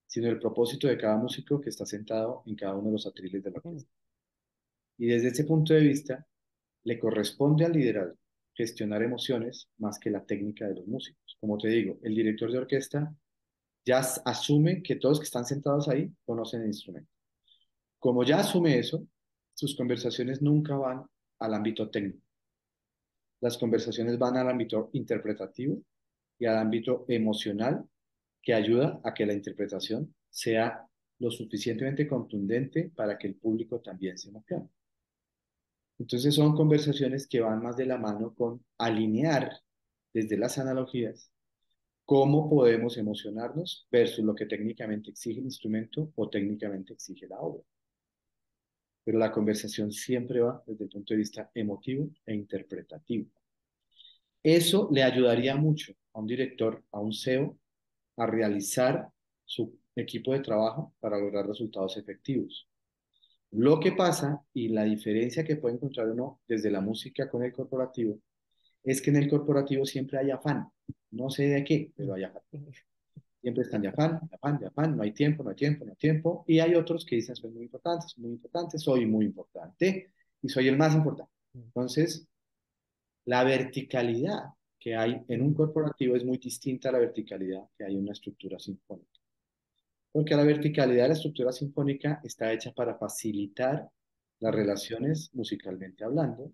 [0.05, 3.41] sino el propósito de cada músico que está sentado en cada uno de los atriles
[3.43, 3.89] de la orquesta.
[4.97, 6.27] Y desde ese punto de vista,
[6.83, 8.17] le corresponde al liderazgo
[8.53, 11.37] gestionar emociones más que la técnica de los músicos.
[11.39, 13.15] Como te digo, el director de orquesta
[13.87, 17.09] ya asume que todos que están sentados ahí conocen el instrumento.
[17.99, 19.07] Como ya asume eso,
[19.53, 21.05] sus conversaciones nunca van
[21.39, 22.19] al ámbito técnico.
[23.39, 25.81] Las conversaciones van al ámbito interpretativo
[26.37, 27.87] y al ámbito emocional
[28.41, 30.85] que ayuda a que la interpretación sea
[31.19, 34.67] lo suficientemente contundente para que el público también se emocione.
[35.97, 39.61] Entonces son conversaciones que van más de la mano con alinear
[40.13, 41.31] desde las analogías
[42.07, 47.61] cómo podemos emocionarnos versus lo que técnicamente exige el instrumento o técnicamente exige la obra.
[49.03, 53.29] Pero la conversación siempre va desde el punto de vista emotivo e interpretativo.
[54.41, 57.57] Eso le ayudaría mucho a un director, a un CEO,
[58.15, 59.09] a realizar
[59.43, 62.69] su equipo de trabajo para lograr resultados efectivos.
[63.51, 67.51] Lo que pasa y la diferencia que puede encontrar uno desde la música con el
[67.51, 68.17] corporativo
[68.81, 70.71] es que en el corporativo siempre hay afán.
[71.11, 72.41] No sé de qué, pero hay afán.
[73.41, 75.91] Siempre están de afán, de afán, de afán, no hay tiempo, no hay tiempo, no
[75.91, 76.43] hay tiempo.
[76.47, 80.49] Y hay otros que dicen, soy muy importante, soy muy importante, soy muy importante y
[80.49, 81.31] soy el más importante.
[81.53, 82.27] Entonces,
[83.25, 87.95] la verticalidad que hay en un corporativo es muy distinta a la verticalidad que hay
[87.95, 89.17] en una estructura sinfónica
[90.17, 93.87] porque la verticalidad de la estructura sinfónica está hecha para facilitar
[94.39, 96.53] las relaciones musicalmente hablando,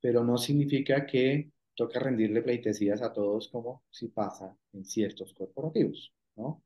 [0.00, 6.12] pero no significa que toca rendirle pleitesías a todos como si pasa en ciertos corporativos,
[6.36, 6.62] ¿no?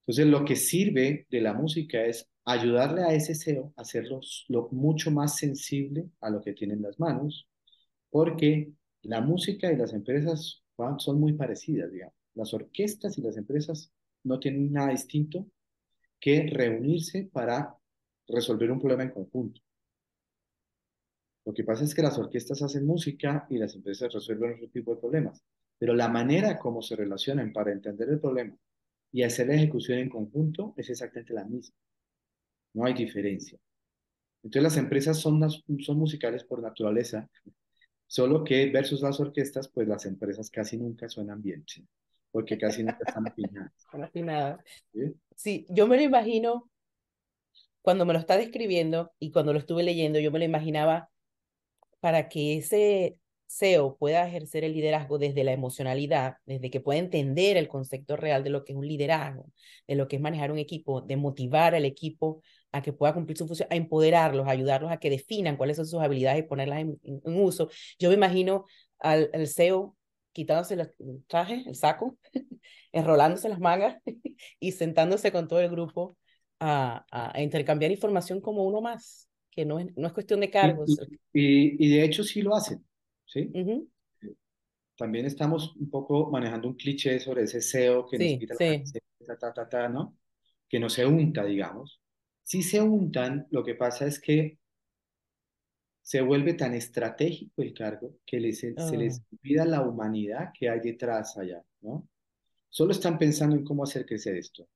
[0.00, 4.68] Entonces, lo que sirve de la música es ayudarle a ese SEO a hacerlo lo,
[4.72, 7.46] mucho más sensible a lo que tienen las manos,
[8.08, 10.62] porque la música y las empresas
[10.98, 12.14] son muy parecidas, digamos.
[12.34, 13.92] Las orquestas y las empresas
[14.24, 15.46] no tienen nada distinto
[16.18, 17.76] que reunirse para
[18.28, 19.60] resolver un problema en conjunto.
[21.48, 24.94] Lo que pasa es que las orquestas hacen música y las empresas resuelven otro tipo
[24.94, 25.42] de problemas,
[25.78, 28.54] pero la manera como se relacionan para entender el problema
[29.10, 31.74] y hacer la ejecución en conjunto es exactamente la misma.
[32.74, 33.58] No hay diferencia.
[34.42, 37.26] Entonces las empresas son, son musicales por naturaleza,
[38.06, 41.64] solo que versus las orquestas, pues las empresas casi nunca suenan bien
[42.30, 43.26] porque casi no están
[44.02, 44.60] afinadas.
[44.92, 45.14] ¿Sí?
[45.34, 45.66] ¿Sí?
[45.70, 46.68] yo me lo imagino
[47.80, 51.08] cuando me lo está describiendo y cuando lo estuve leyendo, yo me lo imaginaba
[52.00, 57.56] para que ese CEO pueda ejercer el liderazgo desde la emocionalidad, desde que pueda entender
[57.56, 59.46] el concepto real de lo que es un liderazgo,
[59.86, 63.38] de lo que es manejar un equipo, de motivar al equipo a que pueda cumplir
[63.38, 66.80] su función, a empoderarlos, a ayudarlos a que definan cuáles son sus habilidades y ponerlas
[66.80, 67.70] en, uso.
[67.98, 68.66] Yo me imagino
[68.98, 69.96] al, al CEO
[70.32, 72.18] quitándose el traje, el saco,
[72.92, 73.96] enrolándose las mangas
[74.60, 76.16] y sentándose con todo el grupo
[76.60, 79.27] a, a, intercambiar información como uno más,
[79.58, 80.96] que no es, no es cuestión de cargos.
[81.32, 82.86] Y, y, de hecho sí lo hacen,
[83.26, 83.50] ¿sí?
[84.96, 88.54] También estamos un poco manejando un cliché sobre ese SEO que nos quita
[89.74, 90.16] la ¿no?
[90.68, 92.00] Que no se unta, digamos.
[92.44, 94.58] Si se untan, lo que pasa es que
[96.00, 99.24] se vuelve tan estratégico el cargo que les, se les ah.
[99.32, 102.08] olvida la humanidad que hay detrás allá, ¿no?
[102.68, 104.68] Solo están pensando en cómo hacer crecer esto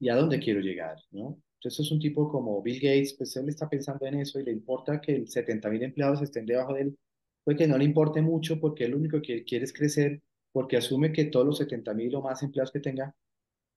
[0.00, 1.40] y a dónde quiero llegar, ¿no?
[1.64, 4.52] Entonces es un tipo como Bill Gates, pues él está pensando en eso y le
[4.52, 6.98] importa que el 70 mil empleados estén debajo de él,
[7.42, 10.20] pues que no le importe mucho porque lo único que quiere es crecer,
[10.52, 13.14] porque asume que todos los 70 mil o más empleados que tenga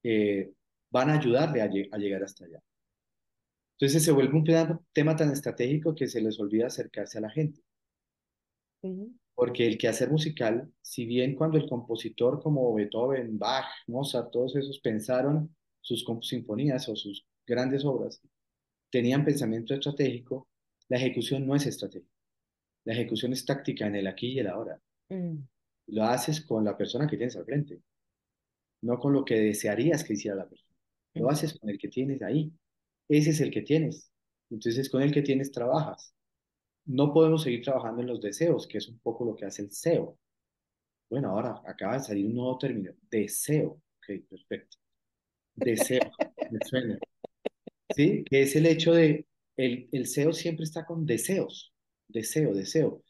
[0.04, 0.52] eh,
[0.90, 2.62] van a ayudarle a llegar hasta allá.
[3.80, 7.62] Entonces se vuelve un tema tan estratégico que se les olvida acercarse a la gente.
[9.34, 14.78] Porque el quehacer musical, si bien cuando el compositor como Beethoven, Bach, Mozart, todos esos
[14.82, 18.22] pensaron sus sinfonías o sus grandes obras,
[18.92, 20.48] tenían pensamiento estratégico,
[20.90, 22.14] la ejecución no es estratégica.
[22.86, 24.80] La ejecución es táctica en el aquí y el ahora.
[25.10, 25.38] Mm.
[25.88, 27.82] Lo haces con la persona que tienes al frente,
[28.82, 30.76] no con lo que desearías que hiciera la persona.
[31.16, 32.54] Lo haces con el que tienes ahí
[33.10, 34.12] ese es el que tienes.
[34.50, 36.14] Entonces con el que tienes trabajas.
[36.86, 39.72] No podemos seguir trabajando en los deseos, que es un poco lo que hace el
[39.72, 40.18] SEO.
[41.10, 43.82] Bueno, ahora acaba de salir un nuevo término, deseo.
[43.98, 44.78] Ok, perfecto.
[45.56, 46.12] Deseo,
[46.52, 47.00] me suena.
[47.98, 48.24] ¿Sí?
[48.30, 49.26] Que es el hecho de,
[49.58, 51.74] el, el SEO siempre está con deseos,
[52.08, 53.04] deseo, deseo.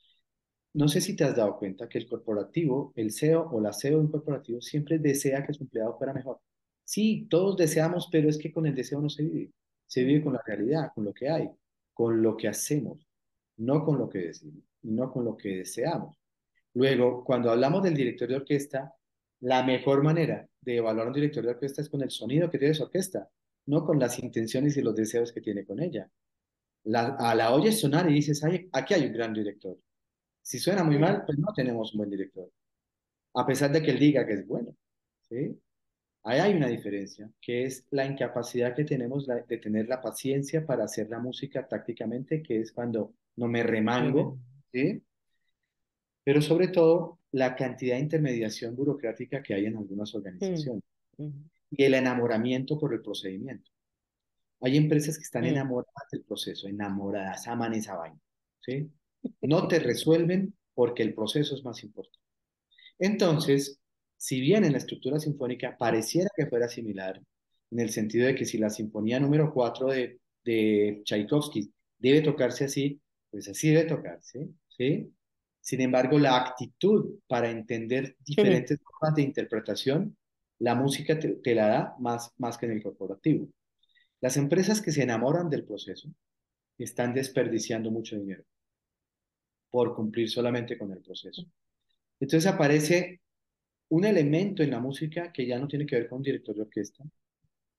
[0.73, 3.97] No sé si te has dado cuenta que el corporativo, el SEO o la SEO
[3.97, 6.39] de un corporativo siempre desea que su empleado fuera mejor.
[6.85, 9.51] Sí, todos deseamos, pero es que con el deseo no se vive.
[9.88, 11.49] Se vive con la realidad, con lo que hay,
[11.93, 13.05] con lo que hacemos,
[13.57, 16.17] no con lo que decimos, no con lo que deseamos.
[16.75, 18.93] Luego, cuando hablamos del director de orquesta,
[19.41, 22.73] la mejor manera de evaluar un director de orquesta es con el sonido que tiene
[22.73, 23.29] su orquesta,
[23.68, 26.09] no con las intenciones y los deseos que tiene con ella.
[26.86, 28.41] La, a la oyes sonar y dices,
[28.72, 29.78] aquí hay un gran director.
[30.41, 32.49] Si suena muy mal, pues no tenemos un buen director.
[33.36, 34.76] A pesar de que él diga que es bueno.
[35.30, 35.59] ¿sí?
[36.24, 40.86] Ahí hay una diferencia, que es la incapacidad que tenemos de tener la paciencia para
[40.86, 44.38] hacer la música tácticamente, que es cuando no me remango,
[44.72, 45.01] ¿sí?
[46.24, 50.84] Pero sobre todo, la cantidad de intermediación burocrática que hay en algunas organizaciones
[51.70, 53.72] y el enamoramiento por el procedimiento.
[54.61, 58.20] Hay empresas que están enamoradas del proceso, enamoradas, aman esa vaina,
[58.59, 58.89] ¿sí?
[59.41, 62.20] No te resuelven porque el proceso es más importante.
[62.97, 63.80] Entonces,
[64.15, 67.22] si bien en la estructura sinfónica pareciera que fuera similar,
[67.70, 72.65] en el sentido de que si la sinfonía número 4 de, de Tchaikovsky debe tocarse
[72.65, 72.99] así,
[73.30, 75.11] pues así debe tocarse, ¿sí?
[75.59, 80.18] Sin embargo, la actitud para entender diferentes formas de interpretación,
[80.60, 83.47] la música te, la da más, más que en el corporativo.
[84.22, 86.10] Las empresas que se enamoran del proceso
[86.78, 88.43] están desperdiciando mucho dinero
[89.70, 91.43] por cumplir solamente con el proceso.
[92.20, 93.22] Entonces aparece
[93.89, 97.03] un elemento en la música que ya no tiene que ver con director de orquesta,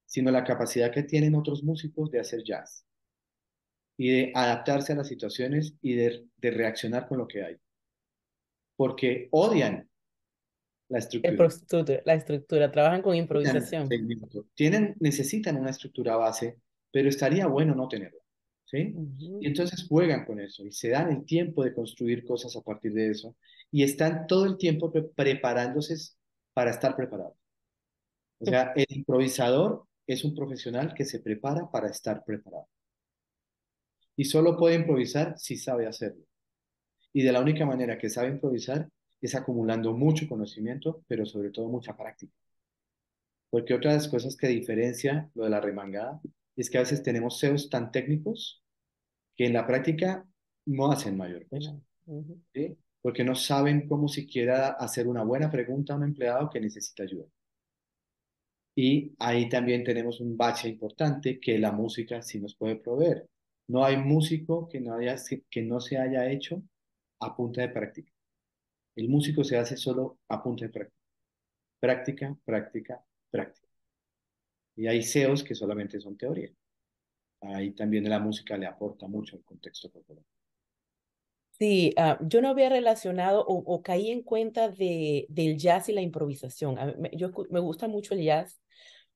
[0.07, 2.85] sino la capacidad que tienen otros músicos de hacer jazz
[3.97, 7.57] y de adaptarse a las situaciones y de, reaccionar con lo que hay.
[8.77, 9.88] Porque odian
[10.89, 12.01] la estructura.
[12.05, 13.89] la estructura, trabajan con improvisación.
[14.55, 16.59] Tienen, necesitan una estructura base,
[16.91, 18.21] pero estaría bueno no tenerla.
[18.65, 18.95] ¿sí?
[19.41, 22.93] Y entonces juegan con eso y se dan el tiempo de construir cosas a partir
[22.93, 23.37] de eso
[23.71, 25.95] y están todo el tiempo preparándose
[26.53, 27.35] para estar preparados.
[28.41, 32.69] O sea, el improvisador es un profesional que se prepara para estar preparado.
[34.17, 36.25] Y solo puede improvisar si sabe hacerlo.
[37.13, 38.89] Y de la única manera que sabe improvisar
[39.21, 42.33] es acumulando mucho conocimiento, pero sobre todo mucha práctica.
[43.51, 46.21] Porque otra de las cosas que diferencia lo de la remangada
[46.57, 48.63] es que a veces tenemos CEOs tan técnicos
[49.37, 50.27] que en la práctica
[50.67, 51.81] no hacen mayor cosa.
[52.53, 52.77] ¿sí?
[53.01, 57.27] Porque no saben cómo siquiera hacer una buena pregunta a un empleado que necesita ayuda.
[58.75, 63.29] Y ahí también tenemos un bache importante que la música sí nos puede proveer.
[63.69, 65.17] No hay músico que no, haya,
[65.51, 66.63] que no se haya hecho
[67.21, 68.13] a punta de práctica.
[68.99, 70.99] El músico se hace solo a punta de práctica.
[71.79, 73.69] Práctica, práctica, práctica.
[74.75, 76.51] Y hay CEOs que solamente son teoría.
[77.43, 80.25] Ahí también la música le aporta mucho al contexto corporal.
[81.61, 86.01] Sí, ah, yo no había relacionado o, caí en cuenta de, del jazz y la
[86.01, 86.75] improvisación.
[86.99, 88.61] me, yo, me gusta mucho el jazz,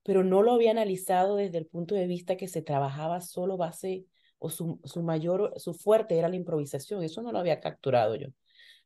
[0.04, 4.06] pero no lo había analizado desde el punto de vista que se trabajaba solo base
[4.38, 7.02] o su mayor, su fuerte era la improvisación.
[7.02, 8.28] Eso no lo había capturado yo.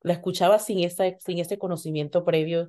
[0.03, 2.69] La escuchaba sin, esta, sin ese conocimiento previo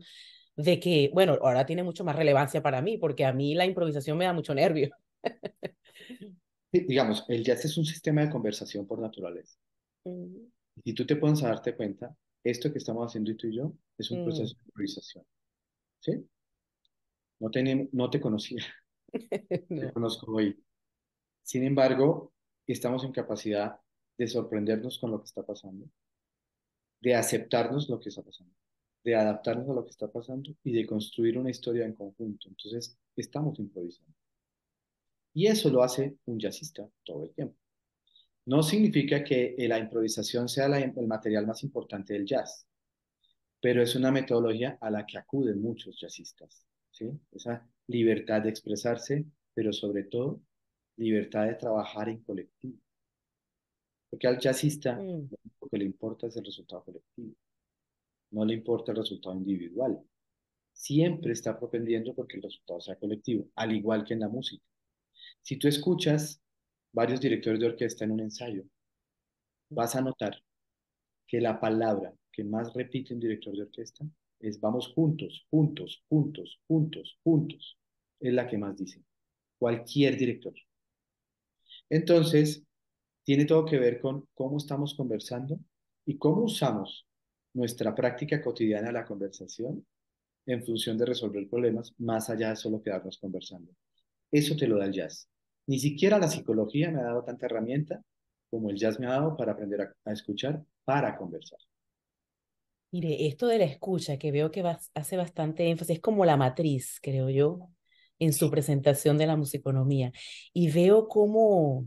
[0.55, 4.17] de que, bueno, ahora tiene mucho más relevancia para mí, porque a mí la improvisación
[4.17, 4.89] me da mucho nervio.
[6.71, 9.57] digamos, el jazz es un sistema de conversación por naturaleza.
[10.83, 14.23] Y tú te puedes darte cuenta, esto que estamos haciendo tú y yo es un
[14.23, 15.25] proceso de improvisación.
[15.99, 16.27] ¿Sí?
[17.39, 18.63] No te, no te conocía.
[19.69, 20.61] Te conozco hoy.
[21.41, 22.33] Sin embargo,
[22.65, 23.79] estamos en capacidad
[24.17, 25.87] de sorprendernos con lo que está pasando,
[26.99, 28.57] de aceptarnos lo que está pasando
[29.07, 32.49] de adaptarnos a lo que está pasando y de construir una historia en conjunto.
[32.49, 34.13] Entonces, estamos improvisando.
[35.33, 37.55] Y eso lo hace un jazzista todo el tiempo.
[38.47, 42.67] No significa que la improvisación sea el material más importante del jazz,
[43.61, 46.65] pero es una metodología a la que acuden muchos jazzistas.
[47.31, 50.41] Esa libertad de expresarse, pero sobre todo
[50.97, 52.77] libertad de trabajar en colectivo.
[54.09, 55.29] Porque al jazzista mm.
[55.69, 57.35] Que le importa es el resultado colectivo
[58.31, 60.01] no le importa el resultado individual.
[60.73, 64.63] Siempre está propendiendo porque el resultado sea colectivo, al igual que en la música.
[65.41, 66.41] Si tú escuchas
[66.91, 68.63] varios directores de orquesta en un ensayo,
[69.69, 70.41] vas a notar
[71.25, 74.05] que la palabra que más repite un director de orquesta
[74.39, 77.77] es vamos juntos, juntos, juntos, juntos, juntos.
[78.19, 79.03] Es la que más dice.
[79.57, 80.53] Cualquier director.
[81.89, 82.63] Entonces,
[83.27, 85.59] tiene todo que ver con cómo estamos conversando
[86.05, 87.05] y cómo usamos
[87.51, 89.85] nuestra práctica cotidiana de la conversación
[90.45, 93.73] en función de resolver problemas más allá de solo quedarnos conversando.
[94.31, 95.27] Eso te lo da el jazz.
[95.65, 98.01] Ni siquiera la psicología me ha dado tanta herramienta
[98.49, 101.59] como el jazz me ha dado para aprender a, escuchar, para conversar.
[102.91, 104.63] Mire, esto de la escucha, que veo que
[104.93, 107.59] hace bastante énfasis, es como la matriz, creo yo,
[108.19, 110.13] en su presentación de la musiconomía.
[110.53, 111.85] Y veo cómo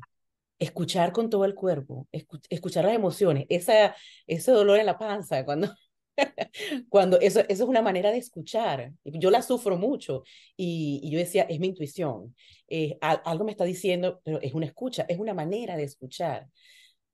[0.60, 3.96] escuchar con todo el cuerpo, escuchar las emociones, esa,
[4.28, 5.74] ese dolor en la panza, cuando
[6.88, 8.92] Cuando eso, eso es una manera de escuchar.
[9.04, 10.22] Yo la sufro mucho
[10.56, 12.34] y, y yo decía, es mi intuición.
[12.68, 16.48] Eh, algo me está diciendo, pero es una escucha, es una manera de escuchar.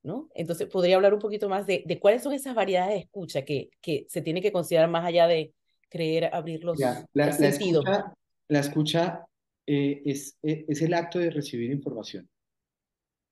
[0.03, 0.29] ¿no?
[0.35, 3.71] Entonces, podría hablar un poquito más de, de cuáles son esas variedades de escucha que,
[3.81, 5.53] que se tiene que considerar más allá de
[5.89, 8.15] creer abrir los, la, la, Escucha,
[8.49, 9.25] la escucha
[9.67, 12.29] eh, es, eh, es el acto de recibir información,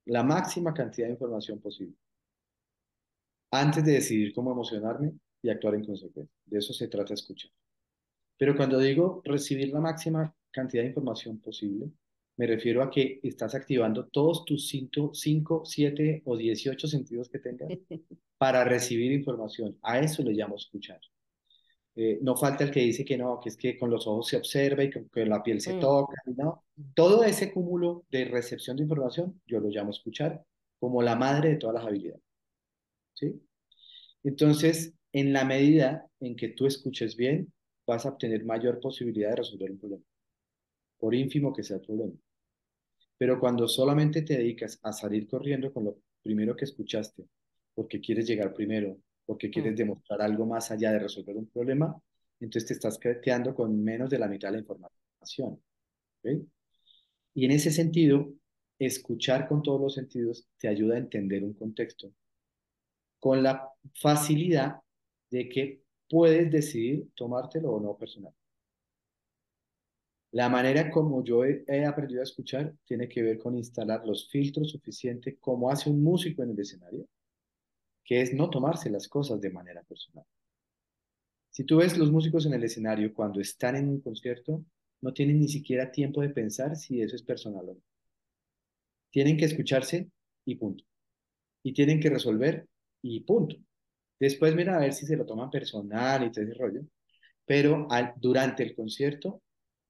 [0.06, 1.96] la máxima cantidad de información posible,
[3.50, 6.34] antes de decidir cómo emocionarme y actuar en consecuencia.
[6.44, 7.50] De eso se trata escuchar.
[8.36, 11.90] Pero cuando digo recibir la máxima cantidad de información posible,
[12.36, 17.68] me refiero a que estás activando todos tus 5, 7 o 18 sentidos que tengas
[18.38, 19.78] para recibir información.
[19.82, 21.00] A eso le llamo escuchar.
[21.96, 24.36] Eh, no falta el que dice que no, que es que con los ojos se
[24.36, 25.80] observa y que con la piel se mm.
[25.80, 26.64] toca, ¿no?
[26.94, 30.44] Todo ese cúmulo de recepción de información, yo lo llamo escuchar
[30.80, 32.22] como la madre de todas las habilidades.
[33.14, 33.40] ¿Sí?
[34.24, 37.52] Entonces, en la medida en que tú escuches bien,
[37.86, 40.04] vas a obtener mayor posibilidad de resolver un problema,
[40.98, 42.14] por ínfimo que sea el problema.
[43.16, 47.24] Pero cuando solamente te dedicas a salir corriendo con lo primero que escuchaste,
[47.74, 49.76] porque quieres llegar primero, porque quieres mm.
[49.76, 52.00] demostrar algo más allá de resolver un problema,
[52.40, 55.60] entonces te estás quedando con menos de la mitad de la información.
[57.34, 58.32] Y en ese sentido,
[58.78, 62.12] escuchar con todos los sentidos te ayuda a entender un contexto
[63.18, 64.76] con la facilidad
[65.30, 68.34] de que puedes decidir tomártelo o no personal.
[70.32, 74.70] La manera como yo he, aprendido a escuchar tiene que ver con instalar los filtros
[74.70, 77.06] suficientes como hace un músico en el escenario,
[78.04, 80.24] que es no tomarse las cosas de manera personal.
[81.50, 84.64] Si tú ves los músicos en el escenario cuando están en un concierto,
[85.00, 87.80] no tienen ni siquiera tiempo de pensar si eso es personal o no.
[89.10, 90.10] Tienen que escucharse
[90.44, 90.84] y punto.
[91.62, 92.66] Y tienen que resolver
[93.02, 93.56] y punto.
[94.18, 96.82] Después mira a ver si se lo toman personal y todo ese rollo.
[97.46, 97.86] Pero
[98.16, 99.42] durante el concierto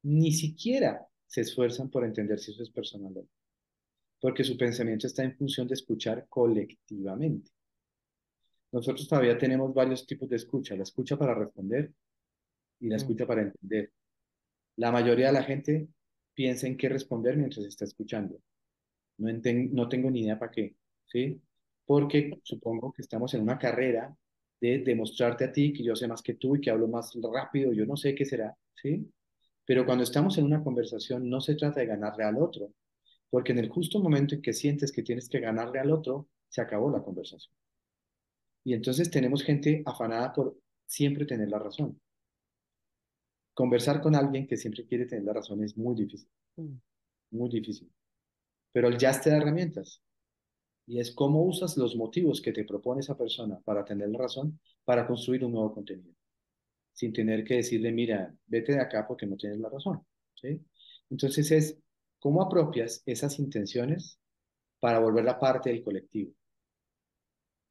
[0.03, 3.29] ni siquiera se esfuerzan por entender si eso es personal o no,
[4.21, 7.51] porque su pensamiento está en función de escuchar colectivamente.
[8.75, 11.93] Nosotros todavía tenemos varios tipos de escucha, la escucha para responder
[12.81, 12.99] y la mm.
[12.99, 13.93] escucha para entender.
[14.75, 15.87] La mayoría de la gente
[16.35, 18.37] piensa en qué responder mientras está escuchando.
[19.19, 19.29] No,
[19.71, 20.75] no tengo ni idea para qué,
[21.07, 21.41] ¿sí?
[21.87, 24.13] Porque supongo que estamos en una carrera
[24.61, 27.73] de demostrarte a ti que yo sé más que tú y que hablo más rápido,
[27.73, 29.09] yo no sé qué será, ¿sí?
[29.65, 32.73] Pero cuando estamos en una conversación no se trata de ganarle al otro,
[33.31, 36.61] porque en el justo momento en que sientes que tienes que ganarle al otro, se
[36.61, 37.55] acabó la conversación.
[38.65, 42.01] Y entonces tenemos gente afanada por siempre tener la razón.
[43.53, 46.75] Conversar con alguien que siempre quiere tener la razón es muy difícil, mm.
[47.33, 47.93] muy difícil.
[48.73, 50.03] Pero el jazz te da herramientas.
[50.87, 54.61] Y es cómo usas los motivos que te propone esa persona para tener la razón
[54.85, 56.15] para construir un nuevo contenido
[56.95, 60.07] sin tener que decirle, mira, vete de acá porque no tienes la razón.
[60.35, 60.65] ¿sí?
[61.11, 61.79] Entonces es
[62.19, 64.19] cómo apropias esas intenciones
[64.81, 66.33] para volverla parte del colectivo.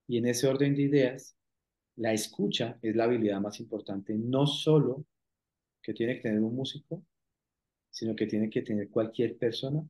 [0.08, 1.36] Y en ese orden de ideas,
[1.96, 5.06] la escucha es la habilidad más importante, no solo
[5.82, 7.04] que tiene que tener un músico,
[7.92, 9.88] sino que tiene que tener cualquier persona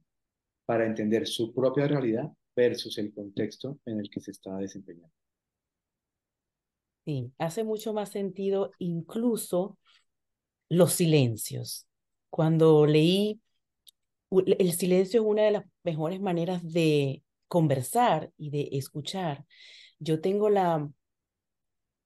[0.66, 5.14] para entender su propia realidad versus el contexto en el que se está desempeñando.
[7.06, 9.78] Sí, hace mucho más sentido incluso
[10.70, 11.88] los silencios.
[12.30, 13.42] Cuando leí,
[14.32, 19.46] el silencio es una de las mejores maneras de conversar y de escuchar.
[20.04, 20.90] Yo tengo la,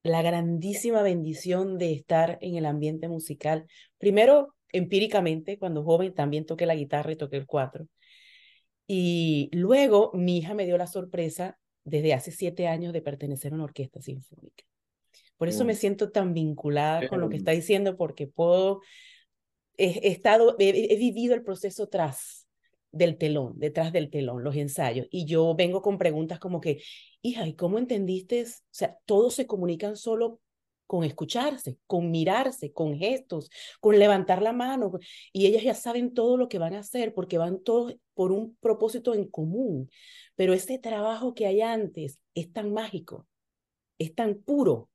[0.04, 3.66] la grandísima bendición de estar en el ambiente musical.
[3.98, 7.88] Primero, empíricamente, cuando joven también toqué la guitarra y toqué el cuatro.
[8.86, 13.56] Y luego mi hija me dio la sorpresa desde hace siete años de pertenecer a
[13.56, 14.64] una orquesta sinfónica.
[15.38, 18.82] Por eso me siento tan vinculada con lo que está diciendo, porque puedo,
[19.78, 22.47] he, estado, he, vivido el proceso tras
[22.92, 26.82] del telón, detrás del telón, los ensayos, y yo vengo con preguntas como que,
[27.22, 28.44] hija, ¿y cómo entendiste?
[28.44, 30.40] O sea, todos se comunican solo
[30.88, 33.50] con escucharse, con mirarse, con gestos,
[33.82, 34.92] con levantar la mano,
[35.34, 38.56] y ellas ya saben todo lo que van a hacer porque van todos por un
[38.62, 39.90] propósito en común.
[40.36, 43.28] Pero ese trabajo que hay antes es tan mágico,
[44.00, 44.90] es tan puro,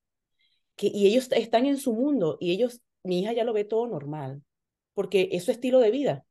[0.78, 4.42] y ellos están en su mundo y ellos, mi hija ya lo ve todo normal,
[4.94, 6.24] porque es su estilo de vida,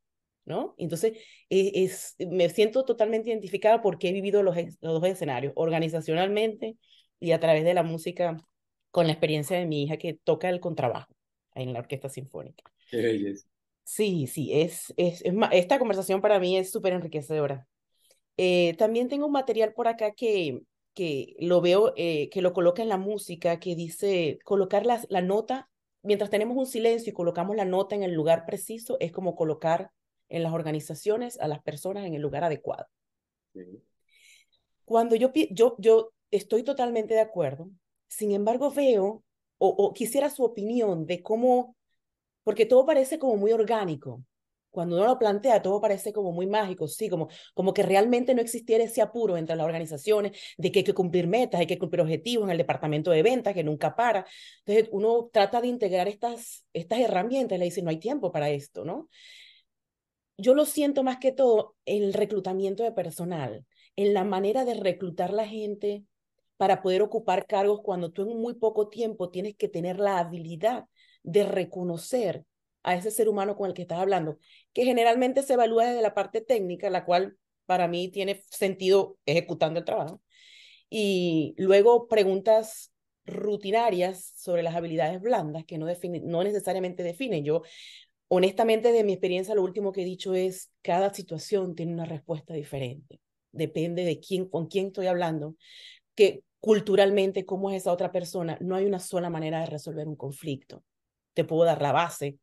[0.44, 0.74] ¿no?
[0.78, 1.18] Entonces,
[1.50, 6.76] e, es, me siento totalmente identificada porque he vivido los, los dos escenarios, organizacionalmente
[7.20, 8.36] y a través de la música,
[8.90, 11.14] con la experiencia de mi hija que toca el contrabajo
[11.54, 12.64] en la orquesta sinfónica.
[13.84, 17.66] Sí, sí, es, es, es, esta conversación para mí es súper enriquecedora.
[18.36, 20.62] Eh, también tengo un material por acá que
[20.94, 25.22] que lo veo, eh, que lo coloca en la música, que dice colocar la, la
[25.22, 25.70] nota,
[26.02, 29.90] mientras tenemos un silencio y colocamos la nota en el lugar preciso, es como colocar
[30.32, 32.86] en las organizaciones a las personas en el lugar adecuado.
[34.84, 37.70] Cuando yo, yo, yo estoy totalmente de acuerdo,
[38.08, 39.22] sin embargo veo
[39.58, 41.76] o, o quisiera su opinión de cómo,
[42.42, 44.24] porque todo parece como muy orgánico,
[44.72, 48.40] cuando uno lo plantea, todo parece como muy mágico, sí, como, como que realmente no
[48.40, 52.00] existiera ese apuro entre las organizaciones de que hay que cumplir metas, hay que cumplir
[52.00, 54.26] objetivos en el departamento de ventas, que nunca para.
[54.64, 58.48] Entonces, uno trata de integrar estas, estas herramientas y le dice, no hay tiempo para
[58.48, 59.10] esto, ¿no?
[60.36, 63.64] Yo lo siento más que todo en el reclutamiento de personal,
[63.96, 66.04] en la manera de reclutar la gente
[66.56, 70.86] para poder ocupar cargos cuando tú en muy poco tiempo tienes que tener la habilidad
[71.22, 72.44] de reconocer
[72.82, 74.38] a ese ser humano con el que estás hablando,
[74.72, 79.78] que generalmente se evalúa desde la parte técnica, la cual para mí tiene sentido ejecutando
[79.78, 80.20] el trabajo.
[80.90, 82.92] Y luego preguntas
[83.24, 85.86] rutinarias sobre las habilidades blandas que no,
[86.24, 87.44] no necesariamente definen.
[87.44, 87.62] Yo,
[88.34, 92.54] honestamente, de mi experiencia, lo último que he dicho es, cada situación tiene una respuesta
[92.54, 93.20] diferente.
[93.50, 95.54] Depende de quién, con quién estoy hablando,
[96.14, 98.56] que culturalmente, cómo es esa otra persona.
[98.62, 100.82] No hay una sola manera de resolver un conflicto.
[101.34, 102.38] Te puedo dar la base,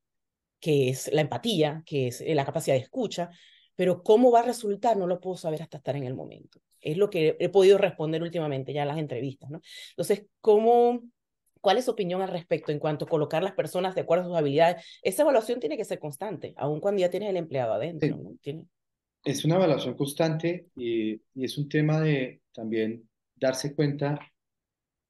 [0.60, 3.32] que es la empatía, que es eh, la capacidad de escucha,
[3.76, 6.60] pero cómo va a resultar no lo puedo saber hasta estar en el momento.
[6.82, 9.60] Es lo que he podido responder últimamente ya en las entrevistas, ¿no?
[9.90, 11.02] Entonces, ¿cómo,
[11.62, 14.28] ¿cuál es su opinión al respecto en cuanto a colocar las personas de acuerdo a
[14.28, 14.86] sus habilidades?
[15.02, 18.36] Esa evaluación tiene que ser constante, aun cuando ya tienes el empleado adentro, ¿no?
[18.42, 18.66] Tiene...
[19.24, 24.20] Es una evaluación constante y, y es un tema de también darse cuenta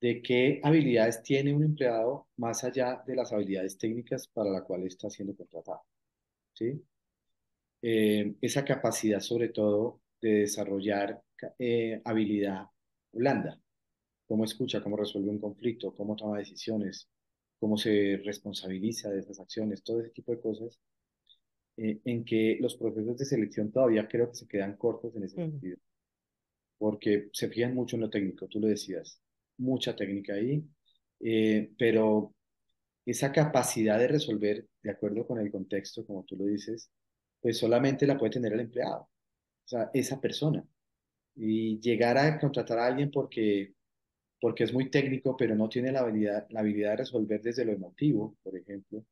[0.02, 4.84] de qué habilidades tiene un empleado más allá de las habilidades técnicas para la cual
[4.86, 5.84] está siendo contratado.
[6.54, 6.82] ¿sí?
[7.82, 11.22] Eh, esa capacidad sobre todo de desarrollar
[11.58, 12.66] eh, habilidad
[13.12, 13.60] blanda,
[14.30, 17.10] cómo escucha, cómo resuelve un conflicto, cómo toma decisiones,
[17.60, 20.80] cómo se responsabiliza de esas acciones, todo ese tipo de cosas,
[21.78, 25.36] eh, en que los procesos de selección todavía creo que se quedan cortos en ese
[25.38, 25.78] sentido,
[26.78, 29.20] porque se fijan mucho en lo técnico, tú lo decías,
[29.58, 30.64] mucha técnica ahí,
[31.22, 32.36] eh, pero
[33.06, 36.92] esa capacidad de resolver de acuerdo con el contexto, como tú lo dices,
[37.42, 40.64] pues solamente la puede tener el empleado, o sea, esa persona.
[41.36, 43.74] Y llegar a contratar a alguien porque,
[44.40, 47.74] porque es muy técnico, pero no tiene la habilidad, la habilidad de resolver desde lo
[47.74, 49.06] emotivo, por ejemplo,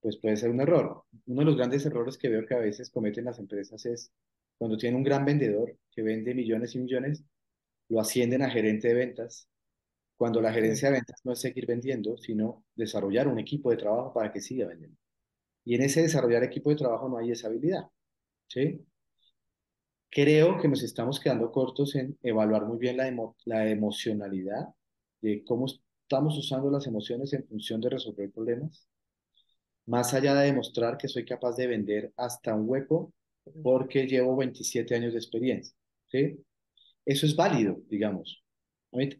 [0.00, 1.04] pues puede ser un error.
[1.26, 4.12] Uno de los grandes errores que veo que a veces cometen las empresas es
[4.58, 7.24] cuando tienen un gran vendedor que vende millones y millones,
[7.88, 9.48] lo ascienden a gerente de ventas
[10.16, 14.12] cuando la gerencia de ventas no es seguir vendiendo, sino desarrollar un equipo de trabajo
[14.12, 14.96] para que siga vendiendo.
[15.64, 17.86] Y en ese desarrollar equipo de trabajo no hay esa habilidad.
[18.48, 18.84] ¿sí?
[20.14, 23.10] Creo que nos estamos quedando cortos en evaluar muy bien la,
[23.46, 24.68] la emocionalidad
[25.22, 28.86] de cómo estamos usando las emociones en función de resolver problemas,
[29.86, 33.14] más allá de demostrar que soy capaz de vender hasta un hueco
[33.62, 35.74] porque llevo 27 años de experiencia.
[36.08, 36.44] ¿sí?
[37.06, 38.44] Eso es válido, digamos.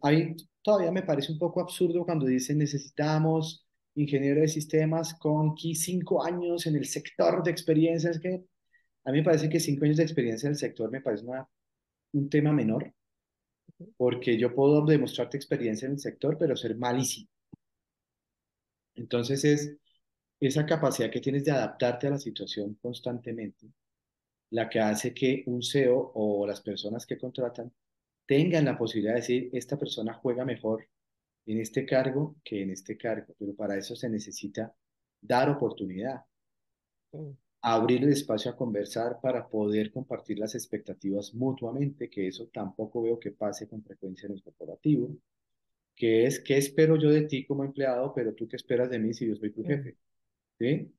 [0.03, 3.65] Hay, todavía me parece un poco absurdo cuando dicen necesitamos
[3.95, 8.11] ingeniero de sistemas con cinco años en el sector de experiencia.
[8.11, 8.43] Es que
[9.05, 11.47] a mí me parece que cinco años de experiencia en el sector me parece una,
[12.13, 12.93] un tema menor,
[13.97, 17.29] porque yo puedo demostrarte experiencia en el sector, pero ser malísimo.
[18.95, 19.75] Entonces es
[20.39, 23.67] esa capacidad que tienes de adaptarte a la situación constantemente
[24.51, 27.73] la que hace que un CEO o las personas que contratan
[28.25, 30.87] tengan la posibilidad de decir, esta persona juega mejor
[31.47, 34.73] en este cargo que en este cargo, pero para eso se necesita
[35.21, 36.23] dar oportunidad.
[37.63, 43.19] Abrir el espacio a conversar para poder compartir las expectativas mutuamente, que eso tampoco veo
[43.19, 45.15] que pase con frecuencia en el corporativo,
[45.95, 49.13] que es, ¿qué espero yo de ti como empleado, pero tú qué esperas de mí
[49.13, 49.97] si yo soy tu jefe?
[50.59, 50.93] ¿Sí?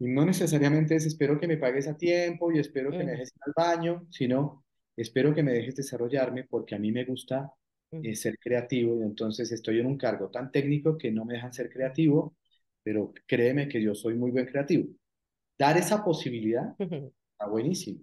[0.00, 3.32] Y no necesariamente es espero que me pagues a tiempo y espero que me dejes
[3.36, 4.64] ir al baño, sino
[4.96, 7.52] espero que me dejes desarrollarme porque a mí me gusta
[8.02, 11.52] eh, ser creativo y entonces estoy en un cargo tan técnico que no me dejan
[11.52, 12.36] ser creativo,
[12.82, 14.88] pero créeme que yo soy muy buen creativo.
[15.60, 18.00] Dar esa posibilidad está buenísimo.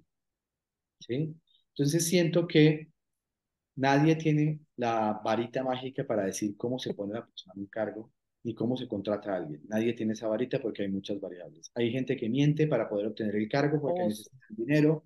[1.00, 1.34] ¿sí?
[1.70, 2.90] Entonces siento que
[3.76, 8.12] nadie tiene la varita mágica para decir cómo se pone la persona en un cargo
[8.44, 9.64] ni cómo se contrata a alguien.
[9.70, 11.72] Nadie tiene esa varita porque hay muchas variables.
[11.74, 15.06] Hay gente que miente para poder obtener el cargo porque oh, necesita dinero.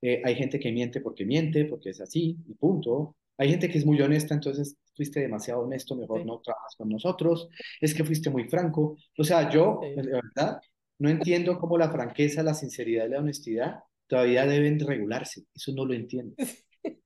[0.00, 3.16] Eh, hay gente que miente porque miente, porque es así, y punto.
[3.36, 7.50] Hay gente que es muy honesta, entonces fuiste demasiado honesto, mejor no trabajas con nosotros.
[7.82, 8.96] Es que fuiste muy franco.
[9.18, 10.58] O sea, yo, de verdad,
[10.98, 15.44] no entiendo cómo la franqueza, la sinceridad y la honestidad todavía deben regularse.
[15.54, 16.34] Eso no lo entiendo.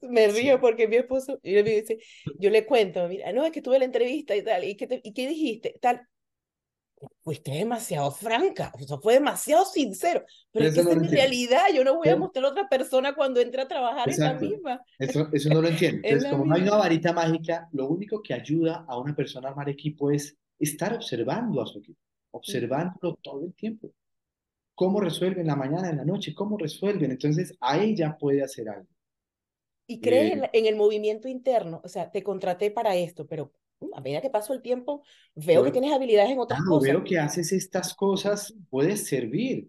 [0.00, 1.98] Me río porque mi esposo, y me dice,
[2.38, 5.12] yo le cuento, mira, no, es que tuve la entrevista y tal, ¿y qué, ¿y
[5.12, 5.78] qué dijiste?
[5.80, 6.08] Tal,
[7.22, 11.84] fuiste demasiado franca, eso fue demasiado sincero, pero es que esa es mi realidad, yo
[11.84, 14.80] no voy a mostrar a otra persona cuando entre a trabajar en la misma.
[14.98, 16.00] Eso, eso no lo entiendo.
[16.04, 19.50] Entonces, como no hay una varita mágica, lo único que ayuda a una persona a
[19.50, 22.00] armar equipo es estar observando a su equipo,
[22.36, 23.90] observándolo todo el tiempo.
[24.74, 27.10] Cómo resuelven la mañana, en la noche, cómo resuelven.
[27.10, 28.88] Entonces, a ella puede hacer algo.
[29.86, 33.52] Y crees en, eh, en, el movimiento interno, o sea, te contraté para esto, pero
[33.92, 35.02] a medida que paso el tiempo,
[35.34, 36.88] veo que tienes habilidades en otras cosas.
[36.88, 39.68] Veo que haces estas cosas, puedes servir.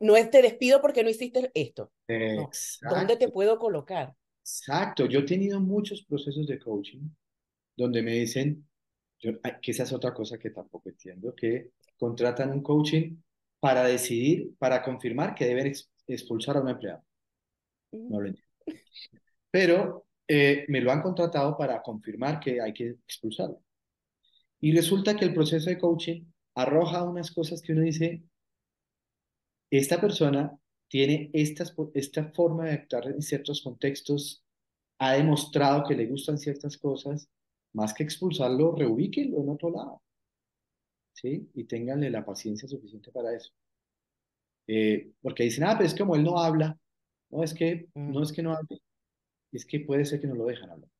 [0.00, 1.92] No es te despido porque no hiciste esto.
[2.08, 4.14] ¿Dónde te puedo colocar?
[4.40, 5.06] Exacto.
[5.06, 7.08] Yo he tenido muchos procesos de coaching
[7.76, 8.66] donde me dicen,
[9.18, 13.16] que esa es otra cosa que tampoco entiendo, que contratan un coaching
[13.60, 15.72] para decidir, para confirmar que deben
[16.06, 17.02] expulsar a un empleado.
[17.92, 18.50] No lo entiendo.
[19.50, 23.62] Pero eh, me lo han contratado para confirmar que hay que expulsarlo.
[24.60, 26.24] Y resulta que el proceso de coaching
[26.54, 28.22] arroja unas cosas que uno dice,
[29.70, 30.56] esta persona
[30.88, 34.44] tiene estas, esta forma de actuar en ciertos contextos,
[34.98, 37.28] ha demostrado que le gustan ciertas cosas,
[37.72, 40.02] más que expulsarlo, reubíquenlo en otro lado.
[41.14, 41.48] ¿Sí?
[41.54, 43.52] Y ténganle la paciencia suficiente para eso.
[44.66, 46.78] Eh, porque dicen, ah, pero es como él no habla,
[47.30, 48.80] no es que, no es que no hable,
[49.52, 50.90] es que puede ser que no lo dejan hablar.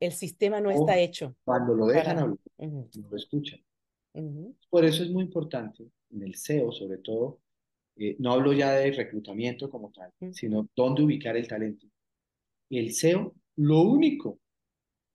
[0.00, 1.34] El sistema no está hecho.
[1.44, 3.60] Cuando lo dejan hablar, no lo escuchan.
[4.70, 7.40] Por eso es muy importante, en el SEO sobre todo,
[7.96, 11.86] eh, no hablo ya de reclutamiento como tal, sino dónde ubicar el talento.
[12.70, 14.38] El SEO, lo único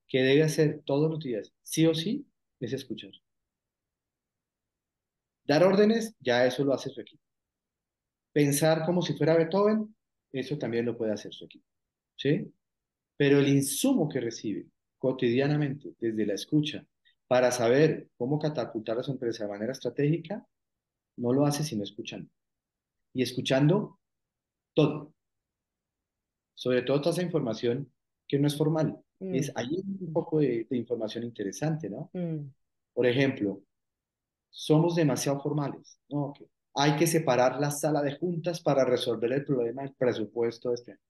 [0.07, 2.25] que debe hacer todos los días, sí o sí,
[2.59, 3.11] es escuchar.
[5.51, 7.21] Dar órdenes, ya eso lo hace su equipo.
[8.31, 9.93] Pensar como si fuera Beethoven,
[10.31, 11.65] eso también lo puede hacer su equipo.
[12.15, 12.49] ¿Sí?
[13.17, 16.87] Pero el insumo que recibe cotidianamente desde la escucha
[17.27, 20.47] para saber cómo catapultar a su empresa de manera estratégica,
[21.17, 22.31] no lo hace sino escuchando.
[23.13, 23.99] Y escuchando
[24.73, 25.13] todo.
[26.55, 27.91] Sobre todo toda esa información
[28.25, 28.97] que no es formal.
[29.19, 29.35] Mm.
[29.35, 32.09] Es, hay un poco de, información interesante, ¿no?
[32.13, 32.49] Mm.
[32.93, 33.61] Por ejemplo,
[34.51, 35.97] somos demasiado formales.
[36.09, 36.33] ¿no?
[36.75, 40.91] Hay que separar la sala de juntas para resolver el problema del presupuesto de este
[40.91, 41.01] año.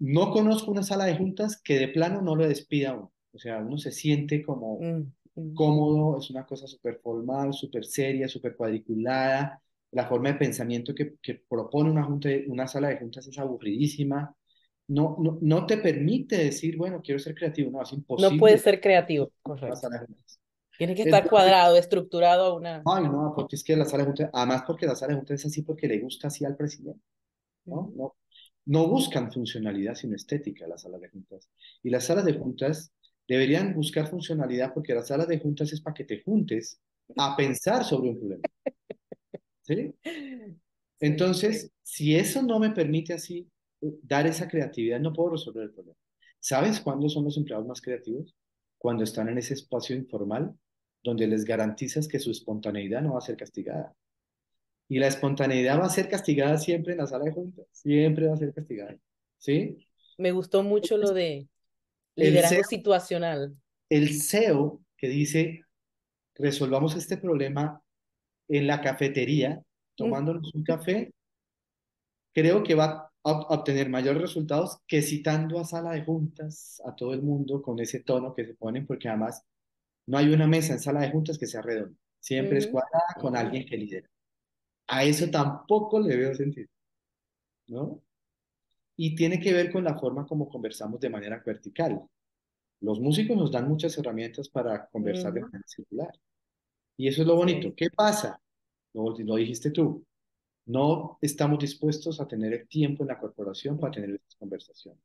[0.00, 3.12] No conozco una sala de juntas que de plano no lo despida uno.
[3.32, 5.54] O sea, uno se siente como mm, mm.
[5.54, 9.62] cómodo, es una cosa súper formal, súper seria, súper cuadriculada.
[9.92, 14.34] La forma de pensamiento que, que propone una, junta, una sala de juntas es aburridísima.
[14.88, 17.70] No, no, no te permite decir, bueno, quiero ser creativo.
[17.70, 18.34] No, es imposible.
[18.34, 19.88] No puede ser creativo, correcto.
[20.86, 22.82] Tiene que estar cuadrado, estructurado a una...
[22.84, 25.40] Ay, no, porque es que la sala de juntas, además porque la sala de juntas
[25.40, 27.00] es así porque le gusta así al presidente.
[27.64, 27.92] ¿no?
[27.94, 28.16] no
[28.64, 31.50] no buscan funcionalidad, sino estética las salas de juntas.
[31.82, 32.92] Y las salas de juntas
[33.26, 36.80] deberían buscar funcionalidad porque las salas de juntas es para que te juntes
[37.16, 38.42] a pensar sobre un problema.
[39.62, 39.94] ¿Sí?
[41.00, 43.48] Entonces, si eso no me permite así
[43.80, 45.96] eh, dar esa creatividad, no puedo resolver el problema.
[46.38, 48.34] ¿Sabes cuándo son los empleados más creativos?
[48.78, 50.56] Cuando están en ese espacio informal
[51.02, 53.94] donde les garantizas que su espontaneidad no va a ser castigada.
[54.88, 58.34] Y la espontaneidad va a ser castigada siempre en la sala de juntas, siempre va
[58.34, 58.96] a ser castigada.
[59.38, 59.78] ¿Sí?
[60.18, 61.48] Me gustó mucho lo de
[62.14, 63.56] liderazgo situacional.
[63.88, 65.62] El CEO que dice,
[66.34, 67.82] resolvamos este problema
[68.48, 69.62] en la cafetería,
[69.96, 71.12] tomándonos un café,
[72.32, 77.14] creo que va a obtener mayores resultados que citando a sala de juntas a todo
[77.14, 79.44] el mundo con ese tono que se ponen, porque además
[80.06, 83.36] no hay una mesa en sala de juntas que sea redonda, siempre es cuadrada con
[83.36, 84.08] alguien que lidera
[84.92, 86.68] a eso tampoco le veo sentido,
[87.68, 88.02] ¿no?
[88.94, 92.02] Y tiene que ver con la forma como conversamos de manera vertical.
[92.80, 96.12] Los músicos nos dan muchas herramientas para conversar de manera circular.
[96.98, 97.74] Y eso es lo bonito.
[97.74, 98.38] ¿Qué pasa?
[98.92, 100.04] Lo, lo dijiste tú.
[100.66, 105.02] No estamos dispuestos a tener el tiempo en la corporación para tener estas conversaciones.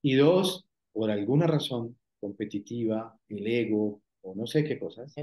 [0.00, 5.14] Y dos, por alguna razón competitiva, el ego o no sé qué cosas,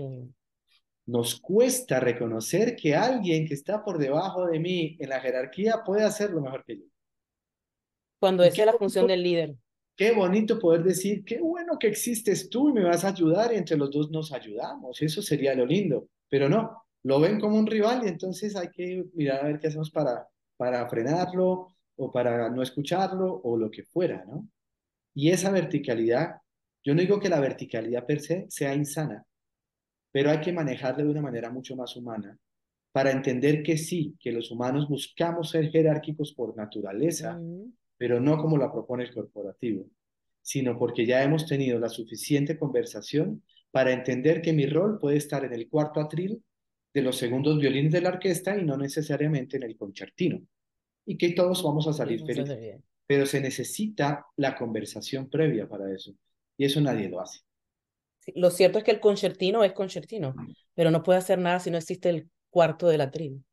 [1.05, 6.03] nos cuesta reconocer que alguien que está por debajo de mí en la jerarquía puede
[6.03, 6.85] hacerlo mejor que yo.
[8.19, 9.55] Cuando esa es la función del líder.
[9.97, 13.57] Qué bonito poder decir, qué bueno que existes tú y me vas a ayudar y
[13.57, 15.01] entre los dos nos ayudamos.
[15.01, 16.07] Eso sería lo lindo.
[16.29, 19.67] Pero no, lo ven como un rival y entonces hay que mirar a ver qué
[19.67, 20.25] hacemos para,
[20.55, 24.47] para frenarlo o para no escucharlo o lo que fuera, ¿no?
[25.13, 26.37] Y esa verticalidad,
[26.83, 29.25] yo no digo que la verticalidad per se sea insana,
[30.11, 32.37] pero hay que manejarlo de una manera mucho más humana
[32.91, 37.41] para entender que sí, que los humanos buscamos ser jerárquicos por naturaleza,
[37.97, 39.87] pero no como la propone el corporativo,
[40.41, 45.43] sino porque ya hemos tenido la suficiente conversación para entender que mi rol puede estar
[45.43, 46.43] en el cuarto atril
[46.93, 50.39] de los segundos violines de la orquesta y no necesariamente en el concertino.
[51.05, 52.77] Y que todos vamos a salir felices.
[53.07, 56.13] Pero se necesita la conversación previa para eso.
[56.57, 57.39] Y eso nadie lo hace.
[58.35, 60.35] lo cierto es que el concertino es concertino,
[60.73, 63.43] pero no puede hacer nada si no existe el cuarto del atril.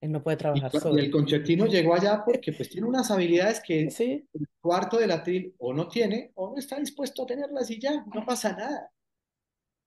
[0.00, 0.98] Él no puede trabajar y, solo.
[0.98, 3.88] Y el concertino llegó allá porque pues tiene unas habilidades que
[4.32, 8.04] el cuarto del atril o no tiene o no está dispuesto a tenerlas y ya,
[8.14, 8.90] no pasa nada.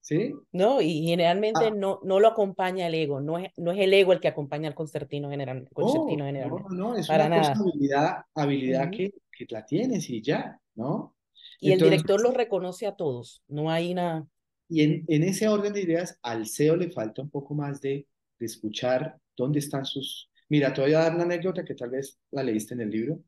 [0.02, 0.34] ¿Sí?
[0.52, 1.74] No, y generalmente ah.
[1.74, 4.68] no, no lo acompaña el ego, no es, no es el ego el que acompaña
[4.68, 6.70] al concertino, general, concertino generalmente.
[6.72, 7.54] No, no, es Para una nada.
[7.54, 11.13] habilidad, habilidad que, que, la tienes y ya, ¿no?
[11.64, 14.28] Y el director lo reconoce a todos, no hay una...
[14.70, 18.08] Y en, en ese orden de ideas, al CEO le falta un poco más de,
[18.40, 20.30] de escuchar dónde están sus...
[20.50, 23.20] Mira, te voy a dar una anécdota que tal vez la leíste en el libro.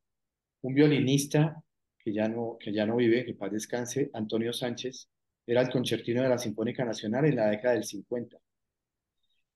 [0.61, 1.63] Un violinista
[2.05, 5.09] que ya no, que ya no vive, que paz descanse, Antonio Sánchez,
[5.47, 8.38] era el concertino de la Sinfónica Nacional en la década del 50.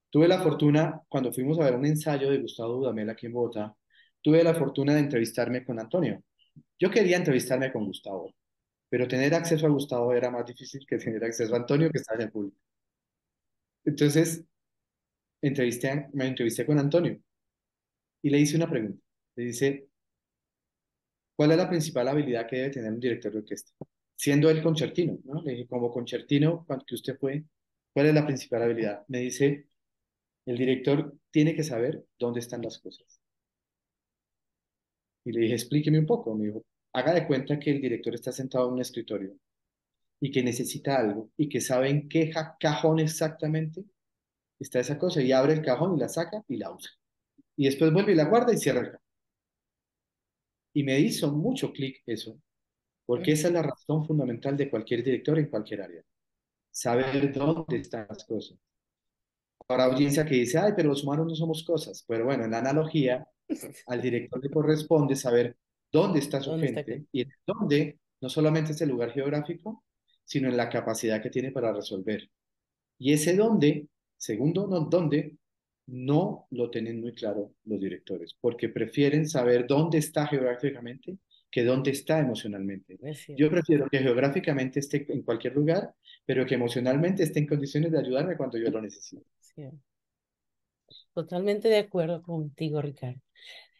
[0.09, 3.75] Tuve la fortuna, cuando fuimos a ver un ensayo de Gustavo Dudamel aquí en Bogotá,
[4.21, 6.23] tuve la fortuna de entrevistarme con Antonio.
[6.79, 8.33] Yo quería entrevistarme con Gustavo,
[8.89, 12.15] pero tener acceso a Gustavo era más difícil que tener acceso a Antonio, que está
[12.15, 12.57] en el público.
[13.85, 14.43] Entonces,
[15.41, 17.19] entrevisté, me entrevisté con Antonio
[18.21, 19.01] y le hice una pregunta.
[19.35, 19.89] Le dice,
[21.35, 23.73] ¿cuál es la principal habilidad que debe tener un director de orquesta?
[24.19, 25.41] siendo él concertino, ¿no?
[25.43, 27.45] Le dije, como concertino, que usted fue,
[27.93, 29.05] ¿cuál es la principal habilidad?
[29.07, 29.67] Me dice,
[30.45, 33.21] el director tiene que saber dónde están las cosas.
[35.23, 36.35] Y le dije, explíqueme un poco.
[36.35, 39.35] Me dijo, haga de cuenta que el director está sentado en un escritorio
[40.19, 43.83] y que necesita algo y que sabe en qué cajón exactamente
[44.59, 46.91] está esa cosa y abre el cajón y la saca y la usa.
[47.55, 49.01] Y después vuelve y la guarda y cierra el cajón.
[50.73, 52.39] Y me hizo mucho clic eso,
[53.05, 56.03] porque esa es la razón fundamental de cualquier director en cualquier área.
[56.71, 58.57] Saber dónde están las cosas.
[59.65, 62.03] Para audiencia que dice, ay, pero los humanos no somos cosas.
[62.07, 63.27] Pero bueno, en la analogía,
[63.87, 65.57] al director le corresponde saber
[65.91, 69.83] dónde está su gente y dónde no solamente es el lugar geográfico,
[70.25, 72.29] sino en la capacidad que tiene para resolver.
[72.97, 73.87] Y ese dónde,
[74.17, 75.37] segundo no, dónde,
[75.87, 81.17] no lo tienen muy claro los directores, porque prefieren saber dónde está geográficamente
[81.51, 82.99] que dónde está emocionalmente.
[83.35, 87.99] Yo prefiero que geográficamente esté en cualquier lugar, pero que emocionalmente esté en condiciones de
[87.99, 89.23] ayudarme cuando yo lo necesito.
[91.13, 93.19] Totalmente de acuerdo contigo, Ricardo.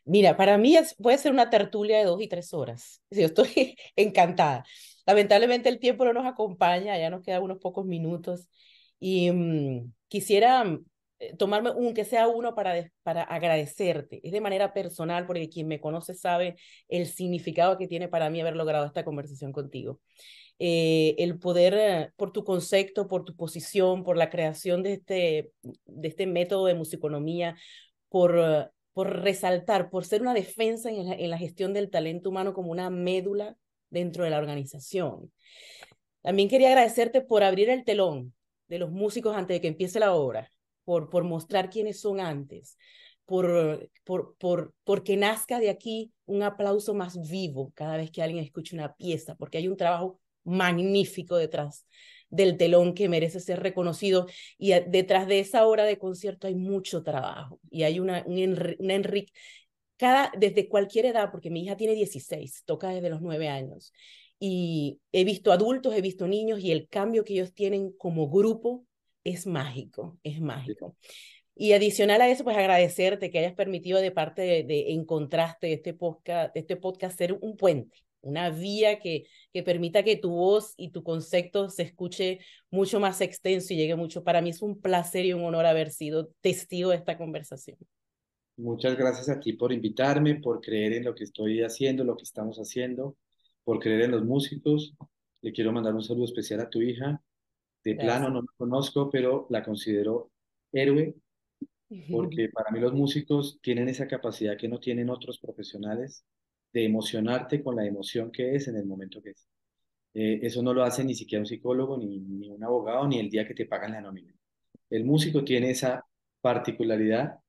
[0.10, 3.01] Mira, para mí puede ser una tertulia de dos y tres horas.
[3.12, 4.66] Yo estoy encantada.
[5.05, 8.49] Lamentablemente el tiempo no nos acompaña, ya nos quedan unos pocos minutos.
[8.99, 10.66] Y mm, quisiera
[11.20, 14.20] eh, tomarme un que sea uno para, para agradecerte.
[14.24, 16.55] Es de manera personal, porque quien me conoce sabe
[16.88, 19.99] el significado que tiene para mí haber logrado esta conversación contigo.
[20.57, 25.51] Eh, el poder, eh, por tu concepto, por tu posición, por la creación de este,
[25.86, 27.55] de este método de musiconomía,
[28.10, 32.89] por, por resaltar, por ser una defensa en la, gestión del talento humano como una
[32.89, 33.55] médula
[33.89, 35.31] dentro de la organización.
[36.21, 38.33] También quería agradecerte por abrir el telón
[38.67, 40.51] de los músicos antes de que empiece la obra
[40.83, 42.77] por, por mostrar quiénes son antes,
[43.23, 48.43] por, por, por, porque nazca de aquí un aplauso más vivo cada vez que alguien
[48.43, 51.85] escuche una pieza, porque hay un trabajo magnífico detrás
[52.30, 54.27] del telón que merece ser reconocido
[54.57, 59.34] y detrás de esa hora de concierto hay mucho trabajo y hay una, una enrique
[59.99, 63.91] cada, desde cualquier edad, porque mi hija tiene 16, toca desde los 9 años,
[64.39, 68.86] y he visto adultos, he visto niños y el cambio que ellos tienen como grupo
[69.25, 70.95] es mágico, es mágico.
[71.53, 75.73] Y adicional a eso, pues agradecerte que hayas permitido de parte de, de En Contraste,
[75.73, 80.74] este podcast, este podcast ser un puente, una vía que, que permita que tu voz
[80.78, 82.39] y tu concepto se escuche
[82.70, 84.24] mucho más extenso y llegue mucho.
[84.24, 87.78] Para mí es un placer y un honor haber sido testigo de esta conversación.
[88.57, 92.24] Muchas gracias a ti por invitarme, por creer en lo que estoy haciendo, lo que
[92.24, 93.15] estamos haciendo,
[93.63, 94.93] por creer en los músicos.
[95.41, 97.22] Le quiero mandar un saludo especial a tu hija,
[97.84, 100.32] de plano no la conozco, pero la considero
[100.74, 101.15] héroe,
[102.11, 106.26] porque para mí los músicos tienen esa capacidad que no tienen otros profesionales
[106.74, 109.47] de emocionarte con la emoción que es en el momento que es.
[110.13, 113.30] Eh, eso no lo hace ni siquiera un psicólogo, ni, ni un abogado, ni el
[113.30, 114.34] día que te pagan la nómina.
[114.89, 116.05] El músico tiene esa
[116.41, 117.39] particularidad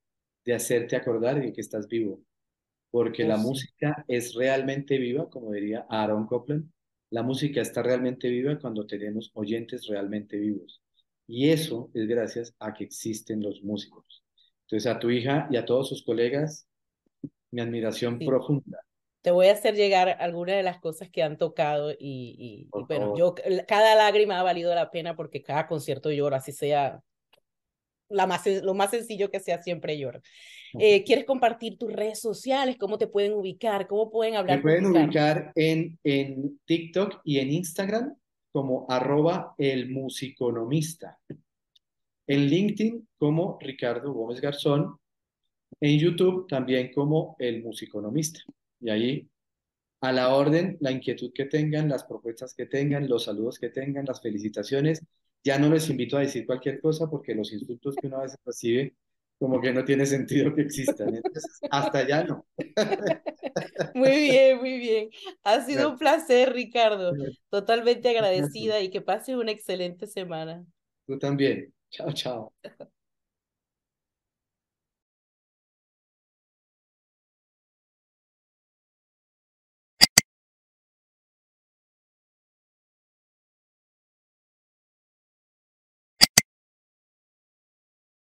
[0.45, 2.21] de hacerte acordar de que estás vivo,
[2.91, 6.69] porque la música es realmente viva, como diría Aaron Copland,
[7.11, 10.81] la música está realmente viva cuando tenemos oyentes realmente vivos.
[11.27, 14.23] Y eso es gracias a que existen los músicos.
[14.63, 16.67] Entonces, a tu hija y a todos sus colegas,
[17.51, 18.79] mi admiración profunda.
[19.21, 23.15] Te voy a hacer llegar algunas de las cosas que han tocado y, y, bueno,
[23.17, 23.35] yo
[23.67, 27.01] cada lágrima ha valido la pena porque cada concierto lloro, así sea
[28.09, 30.21] la más, lo más sencillo que sea, siempre lloro.
[30.79, 32.77] Eh, ¿Quieres compartir tus redes sociales?
[32.77, 33.87] ¿Cómo te pueden ubicar?
[33.87, 34.57] ¿Cómo pueden hablar?
[34.57, 38.15] Me pueden ubicar en, en TikTok y en Instagram
[38.51, 41.19] como arroba el musiconomista.
[42.27, 44.97] En LinkedIn como Ricardo Gómez Garzón.
[45.79, 48.41] En YouTube también como el musiconomista.
[48.81, 49.29] Y ahí,
[50.01, 54.05] a la orden, la inquietud que tengan, las propuestas que tengan, los saludos que tengan,
[54.05, 55.01] las felicitaciones.
[55.43, 58.39] Ya no les invito a decir cualquier cosa porque los insultos que uno a veces
[58.45, 58.95] recibe
[59.39, 61.15] como que no tiene sentido que existan.
[61.15, 62.45] Entonces, hasta allá no.
[63.95, 65.09] Muy bien, muy bien.
[65.43, 67.13] Ha sido un placer, Ricardo.
[67.49, 70.63] Totalmente agradecida y que pase una excelente semana.
[71.07, 71.73] Tú también.
[71.89, 72.53] Chao, chao.